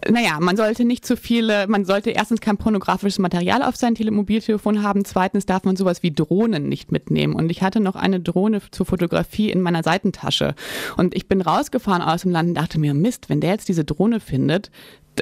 naja, 0.09 0.39
man 0.39 0.57
sollte 0.57 0.83
nicht 0.83 1.05
zu 1.05 1.15
viele, 1.15 1.67
man 1.67 1.85
sollte 1.85 2.09
erstens 2.09 2.41
kein 2.41 2.57
pornografisches 2.57 3.19
Material 3.19 3.61
auf 3.61 3.75
sein 3.75 3.93
Mobiltelefon 3.99 4.81
haben, 4.81 5.05
zweitens 5.05 5.45
darf 5.45 5.63
man 5.63 5.75
sowas 5.75 6.01
wie 6.01 6.11
Drohnen 6.11 6.69
nicht 6.69 6.91
mitnehmen. 6.91 7.35
Und 7.35 7.51
ich 7.51 7.61
hatte 7.61 7.81
noch 7.81 7.95
eine 7.95 8.19
Drohne 8.19 8.61
zur 8.71 8.87
Fotografie 8.87 9.51
in 9.51 9.61
meiner 9.61 9.83
Seitentasche. 9.83 10.55
Und 10.97 11.18
ich 11.19 11.27
bin 11.27 11.41
rausgefahren 11.41 12.01
aus 12.01 12.21
dem 12.21 12.31
Land 12.31 12.47
und 12.47 12.55
dachte 12.55 12.79
mir, 12.79 12.93
Mist, 12.93 13.29
wenn 13.29 13.41
der 13.41 13.51
jetzt 13.51 13.67
diese 13.67 13.83
Drohne 13.83 14.21
findet, 14.21 14.71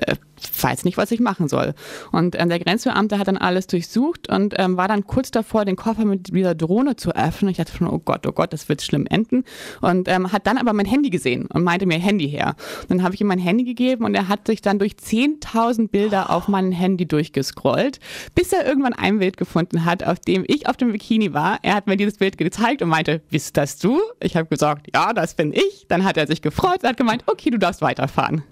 äh, 0.02 0.16
weiß 0.62 0.86
nicht, 0.86 0.98
was 0.98 1.12
ich 1.12 1.20
machen 1.20 1.48
soll. 1.48 1.74
Und 2.12 2.40
ähm, 2.40 2.50
der 2.50 2.60
Grenzbeamte 2.60 3.18
hat 3.18 3.28
dann 3.28 3.38
alles 3.38 3.68
durchsucht 3.68 4.30
und 4.30 4.54
ähm, 4.58 4.78
war 4.78 4.88
dann 4.88 5.06
kurz 5.06 5.32
davor, 5.32 5.66
den 5.66 5.76
Koffer 5.76 6.06
mit 6.06 6.34
dieser 6.34 6.56
Drohne 6.56 6.96
zu 6.96 7.16
öffnen. 7.16 7.52
Ich 7.52 7.58
dachte 7.58 7.76
schon, 7.76 7.88
oh 7.88 8.00
Gott, 8.00 8.26
oh 8.28 8.32
Gott, 8.32 8.54
das 8.54 8.70
wird 8.70 8.82
schlimm 8.82 9.08
enden. 9.08 9.44
Und 9.82 10.08
ähm, 10.08 10.32
hat 10.32 10.48
dann 10.48 10.58
aber 10.58 10.74
mein 10.74 10.86
Handy 10.86 11.10
gesehen 11.10 11.48
und 11.48 11.64
meinte 11.64 11.86
mir 11.86 12.00
Handy 12.00 12.30
her. 12.30 12.56
Dann 12.88 13.04
habe 13.04 13.16
ich 13.16 13.22
ihm 13.22 13.28
mein 13.28 13.40
Handy 13.40 13.64
gegeben 13.64 14.06
und 14.06 14.16
er 14.16 14.28
hat 14.28 14.48
sich 14.48 14.62
dann 14.62 14.80
durch 14.80 14.94
10.000 14.94 15.90
Bilder 15.90 16.30
auf 16.30 16.48
meinem 16.48 16.72
Handy 16.72 17.08
durchgescrollt, 17.08 18.00
bis 18.36 18.54
er 18.54 18.66
irgendwann 18.66 18.94
ein 18.94 19.20
Bild 19.20 19.38
gefunden 19.38 19.86
hat, 19.86 20.04
auf 20.04 20.20
dem 20.20 20.44
ich 20.48 20.68
auf 20.68 20.78
dem 20.78 20.92
Bikini 20.92 21.34
war. 21.34 21.60
Er 21.64 21.76
hat 21.76 21.88
mir 21.88 21.98
dieses 21.98 22.18
Bild 22.18 22.38
gezeigt 22.38 22.82
und 22.82 22.90
meinte, 22.90 23.22
bist 23.30 23.58
das 23.58 23.78
du? 23.78 24.00
Ich 24.20 24.36
habe 24.36 24.48
gesagt, 24.48 24.88
ja, 24.94 25.14
das 25.14 25.36
bin 25.36 25.54
ich. 25.54 25.86
Dann 25.88 26.04
hat 26.04 26.18
er 26.18 26.28
sich 26.28 26.42
gefreut 26.42 26.84
und 26.84 26.90
hat 26.90 26.98
gemeint, 26.98 27.24
okay, 27.28 27.50
du 27.50 27.58
darfst 27.58 27.82
weiterfahren. 27.82 28.44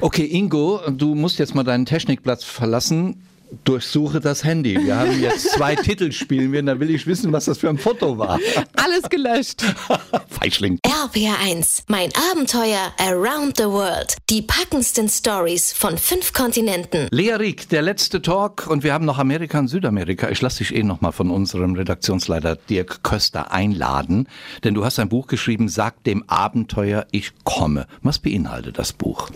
Okay, 0.00 0.26
Ingo, 0.26 0.80
du 0.90 1.16
musst 1.16 1.40
jetzt 1.40 1.56
mal 1.56 1.64
deinen 1.64 1.84
Technikplatz 1.84 2.44
verlassen. 2.44 3.16
Durchsuche 3.64 4.20
das 4.20 4.44
Handy. 4.44 4.78
Wir 4.84 4.96
haben 4.96 5.20
jetzt 5.20 5.52
zwei 5.52 5.74
Titel 5.76 6.12
spielen 6.12 6.52
wir, 6.52 6.62
da 6.62 6.78
will 6.80 6.90
ich 6.90 7.06
wissen, 7.06 7.32
was 7.32 7.46
das 7.46 7.58
für 7.58 7.68
ein 7.68 7.78
Foto 7.78 8.18
war. 8.18 8.38
Alles 8.76 9.08
gelöscht. 9.08 9.62
Feischling. 10.28 10.78
RPR1, 10.84 11.84
mein 11.88 12.10
Abenteuer 12.32 12.92
Around 12.98 13.56
the 13.56 13.64
World. 13.64 14.16
Die 14.30 14.42
packendsten 14.42 15.08
Stories 15.08 15.72
von 15.72 15.98
fünf 15.98 16.32
Kontinenten. 16.32 17.08
Lea 17.10 17.34
Rieck, 17.34 17.68
der 17.68 17.82
letzte 17.82 18.22
Talk 18.22 18.66
und 18.68 18.82
wir 18.84 18.92
haben 18.92 19.04
noch 19.04 19.18
Amerika 19.18 19.58
und 19.58 19.68
Südamerika. 19.68 20.30
Ich 20.30 20.40
lasse 20.40 20.58
dich 20.58 20.74
eh 20.74 20.82
nochmal 20.82 21.12
von 21.12 21.30
unserem 21.30 21.74
Redaktionsleiter 21.74 22.56
Dirk 22.56 23.02
Köster 23.02 23.52
einladen, 23.52 24.28
denn 24.64 24.74
du 24.74 24.84
hast 24.84 24.98
ein 24.98 25.08
Buch 25.08 25.26
geschrieben, 25.26 25.68
Sag 25.68 26.02
dem 26.04 26.24
Abenteuer, 26.28 27.06
ich 27.10 27.32
komme. 27.44 27.86
Was 28.02 28.18
beinhaltet 28.18 28.78
das 28.78 28.92
Buch? 28.92 29.30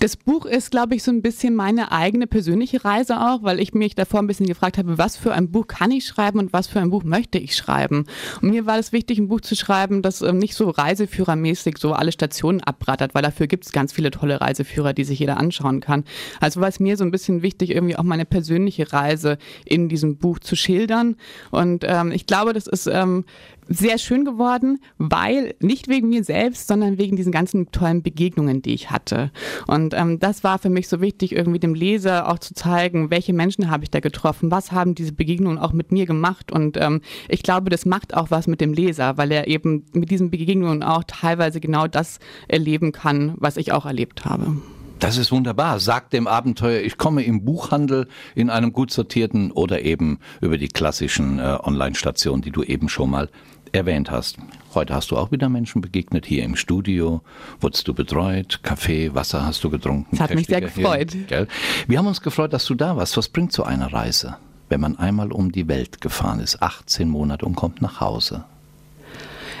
Das 0.00 0.16
Buch 0.16 0.44
ist, 0.46 0.70
glaube 0.70 0.94
ich, 0.94 1.02
so 1.02 1.10
ein 1.10 1.22
bisschen 1.22 1.54
meine 1.54 1.92
eigene 1.92 2.26
persönliche 2.26 2.84
Reise 2.84 3.20
auch, 3.20 3.42
weil 3.46 3.60
ich 3.60 3.72
mich 3.72 3.94
davor 3.94 4.20
ein 4.20 4.26
bisschen 4.26 4.46
gefragt 4.46 4.76
habe, 4.76 4.98
was 4.98 5.16
für 5.16 5.32
ein 5.32 5.50
Buch 5.50 5.66
kann 5.66 5.90
ich 5.90 6.06
schreiben 6.06 6.38
und 6.38 6.52
was 6.52 6.66
für 6.66 6.80
ein 6.80 6.90
Buch 6.90 7.04
möchte 7.04 7.38
ich 7.38 7.56
schreiben. 7.56 8.04
Und 8.42 8.50
mir 8.50 8.66
war 8.66 8.78
es 8.78 8.92
wichtig, 8.92 9.18
ein 9.18 9.28
Buch 9.28 9.40
zu 9.40 9.56
schreiben, 9.56 10.02
das 10.02 10.20
ähm, 10.20 10.38
nicht 10.38 10.54
so 10.54 10.68
reiseführermäßig 10.68 11.78
so 11.78 11.94
alle 11.94 12.12
Stationen 12.12 12.60
abrattert, 12.60 13.14
weil 13.14 13.22
dafür 13.22 13.46
gibt 13.46 13.64
es 13.64 13.72
ganz 13.72 13.92
viele 13.92 14.10
tolle 14.10 14.40
Reiseführer, 14.40 14.92
die 14.92 15.04
sich 15.04 15.18
jeder 15.18 15.38
anschauen 15.38 15.80
kann. 15.80 16.04
Also 16.40 16.60
war 16.60 16.68
es 16.68 16.80
mir 16.80 16.96
so 16.98 17.04
ein 17.04 17.10
bisschen 17.10 17.42
wichtig, 17.42 17.70
irgendwie 17.70 17.96
auch 17.96 18.02
meine 18.02 18.26
persönliche 18.26 18.92
Reise 18.92 19.38
in 19.64 19.88
diesem 19.88 20.18
Buch 20.18 20.38
zu 20.40 20.56
schildern. 20.56 21.16
Und 21.50 21.84
ähm, 21.86 22.12
ich 22.12 22.26
glaube, 22.26 22.52
das 22.52 22.66
ist 22.66 22.86
ähm, 22.86 23.24
sehr 23.68 23.98
schön 23.98 24.24
geworden, 24.24 24.78
weil 24.98 25.54
nicht 25.60 25.88
wegen 25.88 26.08
mir 26.08 26.24
selbst, 26.24 26.68
sondern 26.68 26.98
wegen 26.98 27.16
diesen 27.16 27.32
ganzen 27.32 27.70
tollen 27.72 28.02
Begegnungen, 28.02 28.62
die 28.62 28.74
ich 28.74 28.90
hatte. 28.90 29.30
Und 29.66 29.94
ähm, 29.94 30.18
das 30.18 30.44
war 30.44 30.58
für 30.58 30.70
mich 30.70 30.88
so 30.88 31.00
wichtig, 31.00 31.32
irgendwie 31.32 31.58
dem 31.58 31.74
Leser 31.74 32.28
auch 32.28 32.38
zu 32.38 32.54
zeigen, 32.54 33.10
welche 33.10 33.32
Menschen 33.36 33.70
habe 33.70 33.84
ich 33.84 33.90
da 33.90 34.00
getroffen, 34.00 34.50
was 34.50 34.72
haben 34.72 34.94
diese 34.94 35.12
Begegnungen 35.12 35.58
auch 35.58 35.72
mit 35.72 35.92
mir 35.92 36.06
gemacht. 36.06 36.50
Und 36.50 36.76
ähm, 36.76 37.00
ich 37.28 37.42
glaube, 37.42 37.70
das 37.70 37.86
macht 37.86 38.14
auch 38.14 38.30
was 38.30 38.46
mit 38.46 38.60
dem 38.60 38.72
Leser, 38.72 39.16
weil 39.16 39.30
er 39.32 39.46
eben 39.46 39.84
mit 39.92 40.10
diesen 40.10 40.30
Begegnungen 40.30 40.82
auch 40.82 41.04
teilweise 41.06 41.60
genau 41.60 41.86
das 41.86 42.18
erleben 42.48 42.92
kann, 42.92 43.34
was 43.36 43.56
ich 43.56 43.72
auch 43.72 43.86
erlebt 43.86 44.24
habe. 44.24 44.56
Das 44.98 45.18
ist 45.18 45.30
wunderbar. 45.30 45.78
Sagt 45.78 46.14
dem 46.14 46.26
Abenteuer, 46.26 46.80
ich 46.80 46.96
komme 46.96 47.22
im 47.22 47.44
Buchhandel 47.44 48.08
in 48.34 48.48
einem 48.48 48.72
gut 48.72 48.90
sortierten 48.90 49.50
oder 49.50 49.82
eben 49.82 50.20
über 50.40 50.56
die 50.56 50.68
klassischen 50.68 51.38
äh, 51.38 51.58
Online-Stationen, 51.62 52.40
die 52.40 52.50
du 52.50 52.62
eben 52.62 52.88
schon 52.88 53.10
mal 53.10 53.28
erwähnt 53.72 54.10
hast. 54.10 54.38
Heute 54.74 54.94
hast 54.94 55.10
du 55.10 55.18
auch 55.18 55.30
wieder 55.32 55.50
Menschen 55.50 55.82
begegnet, 55.82 56.24
hier 56.24 56.44
im 56.44 56.56
Studio. 56.56 57.20
Wurdest 57.60 57.86
du 57.88 57.92
betreut? 57.92 58.60
Kaffee, 58.62 59.14
Wasser 59.14 59.44
hast 59.44 59.62
du 59.64 59.70
getrunken? 59.70 60.08
Das 60.12 60.20
hat 60.20 60.34
mich 60.34 60.46
sehr 60.46 60.62
gefreut. 60.62 61.14
Hier, 61.28 61.46
Wir 61.86 61.98
haben 61.98 62.06
uns 62.06 62.22
gefreut, 62.22 62.54
dass 62.54 62.64
du 62.64 62.74
da 62.74 62.96
warst. 62.96 63.18
Was 63.18 63.28
bringt 63.28 63.52
so 63.52 63.64
eine 63.64 63.92
Reise, 63.92 64.38
wenn 64.70 64.80
man 64.80 64.98
einmal 64.98 65.30
um 65.30 65.52
die 65.52 65.68
Welt 65.68 66.00
gefahren 66.00 66.40
ist, 66.40 66.62
18 66.62 67.08
Monate 67.08 67.44
und 67.44 67.54
kommt 67.54 67.82
nach 67.82 68.00
Hause? 68.00 68.46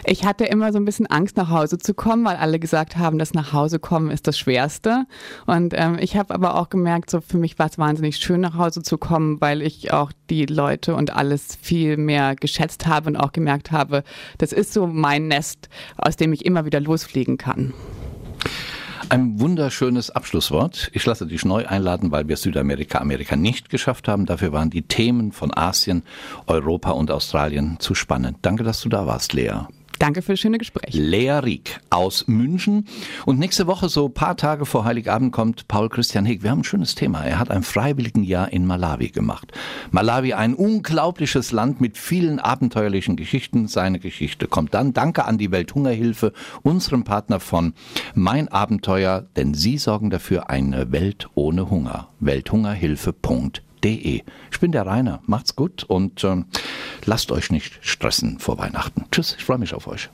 Ich 0.08 0.24
hatte 0.24 0.44
immer 0.44 0.72
so 0.72 0.78
ein 0.78 0.84
bisschen 0.84 1.08
Angst, 1.08 1.36
nach 1.36 1.50
Hause 1.50 1.78
zu 1.78 1.92
kommen, 1.92 2.24
weil 2.24 2.36
alle 2.36 2.60
gesagt 2.60 2.96
haben, 2.96 3.18
dass 3.18 3.34
nach 3.34 3.52
Hause 3.52 3.80
kommen 3.80 4.12
ist 4.12 4.28
das 4.28 4.38
Schwerste. 4.38 5.04
Und 5.46 5.74
ähm, 5.76 5.96
ich 6.00 6.16
habe 6.16 6.32
aber 6.32 6.54
auch 6.54 6.68
gemerkt, 6.68 7.10
so 7.10 7.20
für 7.20 7.38
mich 7.38 7.58
war 7.58 7.66
es 7.66 7.76
wahnsinnig 7.76 8.18
schön, 8.18 8.40
nach 8.40 8.56
Hause 8.56 8.82
zu 8.82 8.98
kommen, 8.98 9.40
weil 9.40 9.62
ich 9.62 9.92
auch 9.92 10.12
die 10.30 10.46
Leute 10.46 10.94
und 10.94 11.16
alles 11.16 11.58
viel 11.60 11.96
mehr 11.96 12.36
geschätzt 12.36 12.86
habe 12.86 13.10
und 13.10 13.16
auch 13.16 13.32
gemerkt 13.32 13.72
habe, 13.72 14.04
das 14.38 14.52
ist 14.52 14.72
so 14.72 14.86
mein 14.86 15.26
Nest, 15.26 15.68
aus 15.96 16.14
dem 16.14 16.32
ich 16.32 16.44
immer 16.44 16.64
wieder 16.64 16.78
losfliegen 16.78 17.36
kann. 17.36 17.74
Ein 19.08 19.40
wunderschönes 19.40 20.10
Abschlusswort. 20.10 20.88
Ich 20.92 21.04
lasse 21.04 21.26
dich 21.26 21.44
neu 21.44 21.66
einladen, 21.66 22.12
weil 22.12 22.28
wir 22.28 22.36
Südamerika, 22.36 22.98
Amerika 22.98 23.34
nicht 23.34 23.70
geschafft 23.70 24.06
haben. 24.06 24.24
Dafür 24.26 24.52
waren 24.52 24.70
die 24.70 24.82
Themen 24.82 25.32
von 25.32 25.56
Asien, 25.56 26.04
Europa 26.46 26.90
und 26.90 27.10
Australien 27.10 27.78
zu 27.80 27.96
spannend. 27.96 28.38
Danke, 28.42 28.62
dass 28.62 28.80
du 28.80 28.88
da 28.88 29.06
warst, 29.06 29.32
Lea. 29.32 29.66
Danke 29.98 30.22
für 30.22 30.32
das 30.32 30.40
schöne 30.40 30.58
Gespräch. 30.58 30.94
Lea 30.94 31.40
Rieck 31.42 31.80
aus 31.90 32.26
München. 32.28 32.86
Und 33.24 33.38
nächste 33.38 33.66
Woche, 33.66 33.88
so 33.88 34.06
ein 34.06 34.14
paar 34.14 34.36
Tage 34.36 34.66
vor 34.66 34.84
Heiligabend, 34.84 35.32
kommt 35.32 35.68
Paul 35.68 35.88
Christian 35.88 36.24
Heg. 36.24 36.42
Wir 36.42 36.50
haben 36.50 36.60
ein 36.60 36.64
schönes 36.64 36.94
Thema. 36.94 37.22
Er 37.22 37.38
hat 37.38 37.50
ein 37.50 37.62
Freiwilligenjahr 37.62 38.52
in 38.52 38.66
Malawi 38.66 39.08
gemacht. 39.08 39.52
Malawi, 39.90 40.34
ein 40.34 40.54
unglaubliches 40.54 41.52
Land 41.52 41.80
mit 41.80 41.98
vielen 41.98 42.38
abenteuerlichen 42.38 43.16
Geschichten. 43.16 43.68
Seine 43.68 43.98
Geschichte 43.98 44.46
kommt 44.48 44.74
dann. 44.74 44.92
Danke 44.92 45.24
an 45.24 45.38
die 45.38 45.50
Welthungerhilfe, 45.50 46.32
unserem 46.62 47.04
Partner 47.04 47.40
von 47.40 47.74
Mein 48.14 48.48
Abenteuer, 48.48 49.26
denn 49.36 49.54
sie 49.54 49.78
sorgen 49.78 50.10
dafür 50.10 50.50
eine 50.50 50.92
Welt 50.92 51.28
ohne 51.34 51.70
Hunger. 51.70 52.08
Welthungerhilfe.de 52.20 53.65
ich 53.94 54.60
bin 54.60 54.72
der 54.72 54.86
Rainer. 54.86 55.20
Macht's 55.26 55.56
gut 55.56 55.84
und 55.84 56.24
äh, 56.24 56.42
lasst 57.04 57.30
euch 57.32 57.50
nicht 57.50 57.78
stressen 57.82 58.38
vor 58.38 58.58
Weihnachten. 58.58 59.04
Tschüss, 59.10 59.34
ich 59.38 59.44
freue 59.44 59.58
mich 59.58 59.74
auf 59.74 59.86
euch. 59.86 60.10